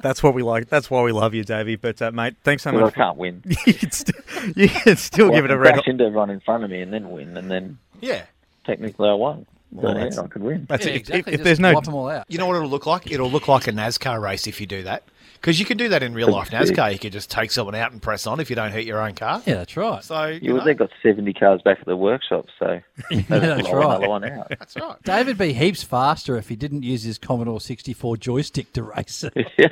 That's 0.00 0.22
what 0.22 0.34
we 0.34 0.42
like. 0.42 0.68
That's 0.68 0.90
why 0.90 1.02
we 1.02 1.12
love 1.12 1.34
you, 1.34 1.44
Davey. 1.44 1.76
But 1.76 2.00
uh, 2.00 2.12
mate, 2.12 2.34
thanks 2.44 2.62
so 2.62 2.70
Because 2.72 2.82
I 2.82 2.84
much. 2.84 2.94
for- 2.94 2.98
can't 2.98 3.16
win. 3.16 3.42
you 3.66 3.74
can 3.74 3.90
still, 3.90 4.22
you 4.56 4.68
can 4.68 4.96
still 4.96 5.26
Well, 5.30 5.36
give 5.36 5.44
it 5.46 5.50
a 5.50 5.54
can 5.54 5.60
red. 5.60 5.74
crash 5.74 5.86
into 5.88 6.04
everyone 6.04 6.30
in 6.30 6.40
front 6.40 6.64
of 6.64 6.70
me 6.70 6.80
and 6.80 6.92
then 6.92 7.10
win, 7.10 7.36
and 7.36 7.50
then 7.50 7.78
Yeah. 8.00 8.22
technically 8.64 9.08
I 9.08 9.14
won. 9.14 9.46
So, 9.74 9.82
that's- 9.92 10.16
yeah, 10.16 10.22
I 10.22 10.26
could 10.28 10.42
win. 10.42 10.66
That's 10.68 10.84
Yeah, 10.86 10.92
it. 10.92 10.94
If- 10.96 11.00
exactly. 11.00 11.32
If, 11.34 11.40
if 11.40 11.44
there's 11.44 11.60
no 11.60 11.74
wipe 11.74 11.84
them 11.84 11.94
all 11.94 12.08
out. 12.08 12.26
You 12.28 12.38
know 12.38 12.46
what 12.46 12.56
it'll 12.56 12.68
look 12.68 12.86
like? 12.86 13.10
It'll 13.10 13.30
look 13.30 13.48
like 13.48 13.66
a 13.66 13.72
NASCAR 13.72 14.20
race 14.20 14.46
if 14.46 14.60
you 14.60 14.66
do 14.66 14.82
that. 14.84 15.02
Because 15.46 15.60
you 15.60 15.64
can 15.64 15.76
do 15.76 15.90
that 15.90 16.02
in 16.02 16.12
real 16.12 16.26
life 16.26 16.50
That's 16.50 16.72
NASCAR. 16.72 16.92
You 16.92 16.98
can 16.98 17.12
just 17.12 17.30
take 17.30 17.52
someone 17.52 17.76
out 17.76 17.92
and 17.92 18.02
press 18.02 18.26
on 18.26 18.40
if 18.40 18.50
you 18.50 18.56
don't 18.56 18.72
hit 18.72 18.84
your 18.84 19.00
own 19.00 19.14
car. 19.14 19.40
Yeah, 19.46 19.54
that's 19.54 19.76
right. 19.76 20.02
So 20.02 20.26
you 20.26 20.40
You 20.42 20.54
know, 20.54 20.64
they've 20.64 20.76
got 20.76 20.90
70 21.04 21.32
cars 21.34 21.62
back 21.62 21.78
at 21.78 21.86
the 21.86 21.96
workshop, 21.96 22.46
so 22.58 22.80
yeah, 23.12 23.22
that's 23.28 23.70
right. 23.70 24.08
one 24.08 24.24
out. 24.24 24.48
that's 24.58 24.74
right. 24.74 25.00
David 25.04 25.38
be 25.38 25.52
heaps 25.52 25.84
faster 25.84 26.36
if 26.36 26.48
he 26.48 26.56
didn't 26.56 26.82
use 26.82 27.04
his 27.04 27.16
Commodore 27.16 27.60
64 27.60 28.16
joystick 28.16 28.72
to 28.72 28.82
race 28.82 29.22
it. 29.22 29.34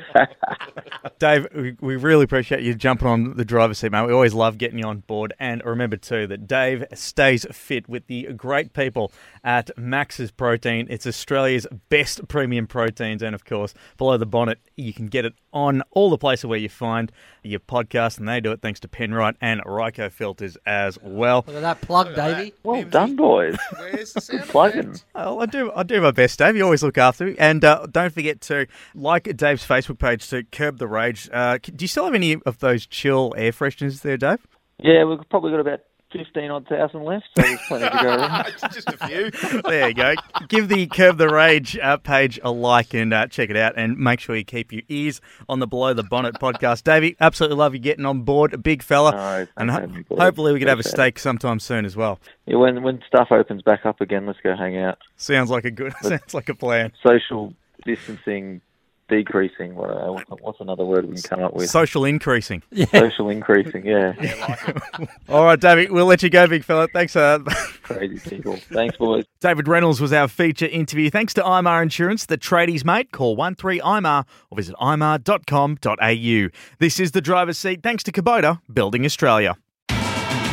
Dave, 1.19 1.47
we, 1.53 1.75
we 1.81 1.97
really 1.97 2.23
appreciate 2.23 2.61
you 2.61 2.73
jumping 2.73 3.09
on 3.09 3.35
the 3.35 3.43
driver's 3.43 3.79
seat, 3.79 3.91
mate. 3.91 4.05
We 4.05 4.13
always 4.13 4.33
love 4.33 4.57
getting 4.57 4.79
you 4.79 4.85
on 4.85 4.99
board. 4.99 5.33
And 5.39 5.61
remember, 5.65 5.97
too, 5.97 6.25
that 6.27 6.47
Dave 6.47 6.85
stays 6.93 7.45
fit 7.51 7.89
with 7.89 8.07
the 8.07 8.31
great 8.31 8.71
people 8.71 9.11
at 9.43 9.77
Max's 9.77 10.31
Protein. 10.31 10.87
It's 10.89 11.05
Australia's 11.05 11.67
best 11.89 12.29
premium 12.29 12.65
proteins. 12.65 13.21
And, 13.21 13.35
of 13.35 13.43
course, 13.43 13.73
below 13.97 14.15
the 14.15 14.25
bonnet, 14.25 14.59
you 14.77 14.93
can 14.93 15.07
get 15.07 15.25
it 15.25 15.33
on 15.51 15.64
all 15.91 16.09
the 16.09 16.17
places 16.17 16.45
where 16.45 16.59
you 16.59 16.69
find 16.69 17.11
your 17.43 17.59
podcast. 17.59 18.17
And 18.17 18.27
they 18.27 18.39
do 18.39 18.51
it 18.51 18.61
thanks 18.61 18.79
to 18.81 18.87
Penrite 18.87 19.35
and 19.41 19.61
Ryco 19.63 20.11
filters 20.11 20.57
as 20.65 20.97
well. 21.01 21.43
Look 21.47 21.55
at 21.55 21.61
that 21.61 21.81
plug, 21.81 22.15
Davey. 22.15 22.53
Well 22.63 22.83
done, 22.83 23.15
boys. 23.15 23.57
Where's 23.77 24.13
the 24.13 24.21
sound 24.21 24.43
Plugging. 24.43 24.95
Well, 25.13 25.41
I 25.41 25.45
do. 25.45 25.71
I 25.75 25.83
do 25.83 26.01
my 26.01 26.11
best, 26.11 26.39
Dave. 26.39 26.55
You 26.55 26.63
always 26.63 26.83
look 26.83 26.97
after 26.97 27.25
me, 27.25 27.35
and 27.37 27.63
uh, 27.63 27.87
don't 27.91 28.13
forget 28.13 28.41
to 28.41 28.67
like 28.93 29.23
Dave's 29.35 29.65
Facebook 29.65 29.99
page 29.99 30.29
to 30.29 30.43
curb 30.43 30.77
the 30.77 30.87
rage. 30.87 31.29
Uh, 31.31 31.57
do 31.57 31.83
you 31.83 31.87
still 31.87 32.05
have 32.05 32.15
any 32.15 32.37
of 32.45 32.59
those 32.59 32.85
chill 32.85 33.33
air 33.37 33.51
fresheners 33.51 34.01
there, 34.01 34.17
Dave? 34.17 34.45
Yeah, 34.79 35.03
we've 35.03 35.27
probably 35.29 35.51
got 35.51 35.59
about 35.59 35.81
15 36.15 36.51
odd 36.51 36.67
thousand 36.67 37.03
left, 37.03 37.25
so 37.35 37.43
there's 37.43 37.59
plenty 37.67 37.89
to 37.89 38.03
go 38.03 38.15
around. 38.15 38.45
Just 38.73 38.89
a 38.89 39.07
few. 39.07 39.61
There 39.61 39.89
you 39.89 39.93
go. 39.93 40.13
Give 40.47 40.69
the 40.69 40.87
Curb 40.87 41.17
the 41.17 41.29
Rage 41.29 41.77
uh, 41.77 41.97
page 41.97 42.39
a 42.43 42.51
like 42.51 42.93
and 42.93 43.13
uh, 43.13 43.27
check 43.27 43.49
it 43.49 43.57
out. 43.57 43.73
And 43.75 43.97
make 43.97 44.19
sure 44.19 44.35
you 44.35 44.45
keep 44.45 44.71
your 44.71 44.83
ears 44.87 45.21
on 45.49 45.59
the 45.59 45.67
Below 45.67 45.93
the 45.93 46.03
Bonnet 46.03 46.35
podcast. 46.35 46.83
Davey, 46.83 47.15
absolutely 47.19 47.57
love 47.57 47.73
you 47.73 47.79
getting 47.79 48.05
on 48.05 48.21
board. 48.21 48.53
A 48.53 48.57
big 48.57 48.81
fella. 48.81 49.11
No, 49.11 49.47
and 49.57 49.71
ho- 49.71 50.15
hopefully 50.17 50.53
we 50.53 50.59
could 50.59 50.67
have 50.67 50.79
a 50.79 50.83
steak 50.83 51.19
sometime 51.19 51.59
soon 51.59 51.85
as 51.85 51.95
well. 51.95 52.19
Yeah, 52.45 52.57
when 52.57 52.83
when 52.83 53.01
stuff 53.07 53.27
opens 53.31 53.61
back 53.61 53.85
up 53.85 54.01
again, 54.01 54.25
let's 54.25 54.39
go 54.41 54.55
hang 54.55 54.77
out. 54.77 54.97
Sounds 55.17 55.49
like 55.49 55.65
a 55.65 55.71
good. 55.71 55.93
sounds 56.01 56.33
like 56.33 56.49
a 56.49 56.55
plan. 56.55 56.91
Social 57.05 57.53
distancing 57.85 58.61
decreasing. 59.07 59.75
What, 59.75 59.89
uh, 59.89 60.35
what's 60.41 60.59
another 60.59 60.85
word 60.85 61.05
we 61.05 61.13
can 61.15 61.23
come 61.23 61.43
up 61.43 61.53
with? 61.53 61.69
Social 61.69 62.05
increasing. 62.05 62.63
Social 62.91 63.29
increasing. 63.29 63.85
Yeah, 63.85 64.13
All 65.29 65.45
right, 65.45 65.59
David. 65.59 65.91
we'll 65.91 66.05
let 66.05 66.23
you 66.23 66.29
go, 66.29 66.47
big 66.47 66.63
fella. 66.63 66.87
Thanks. 66.87 67.15
Uh, 67.15 67.39
crazy 67.83 68.29
people. 68.29 68.57
Thanks, 68.57 68.97
boys. 68.97 69.25
David 69.39 69.67
Reynolds 69.67 70.01
was 70.01 70.13
our 70.13 70.27
feature 70.27 70.67
interview. 70.67 71.09
Thanks 71.09 71.33
to 71.35 71.41
IMAR 71.41 71.83
Insurance, 71.83 72.25
the 72.25 72.37
tradies 72.37 72.83
mate. 72.83 73.11
Call 73.11 73.37
13IMAR 73.37 74.25
or 74.49 74.55
visit 74.55 74.75
imar.com.au. 74.75 76.49
This 76.79 76.99
is 76.99 77.11
the 77.11 77.21
driver's 77.21 77.57
seat 77.57 77.83
thanks 77.83 78.03
to 78.03 78.11
Kubota, 78.11 78.59
Building 78.71 79.05
Australia. 79.05 79.55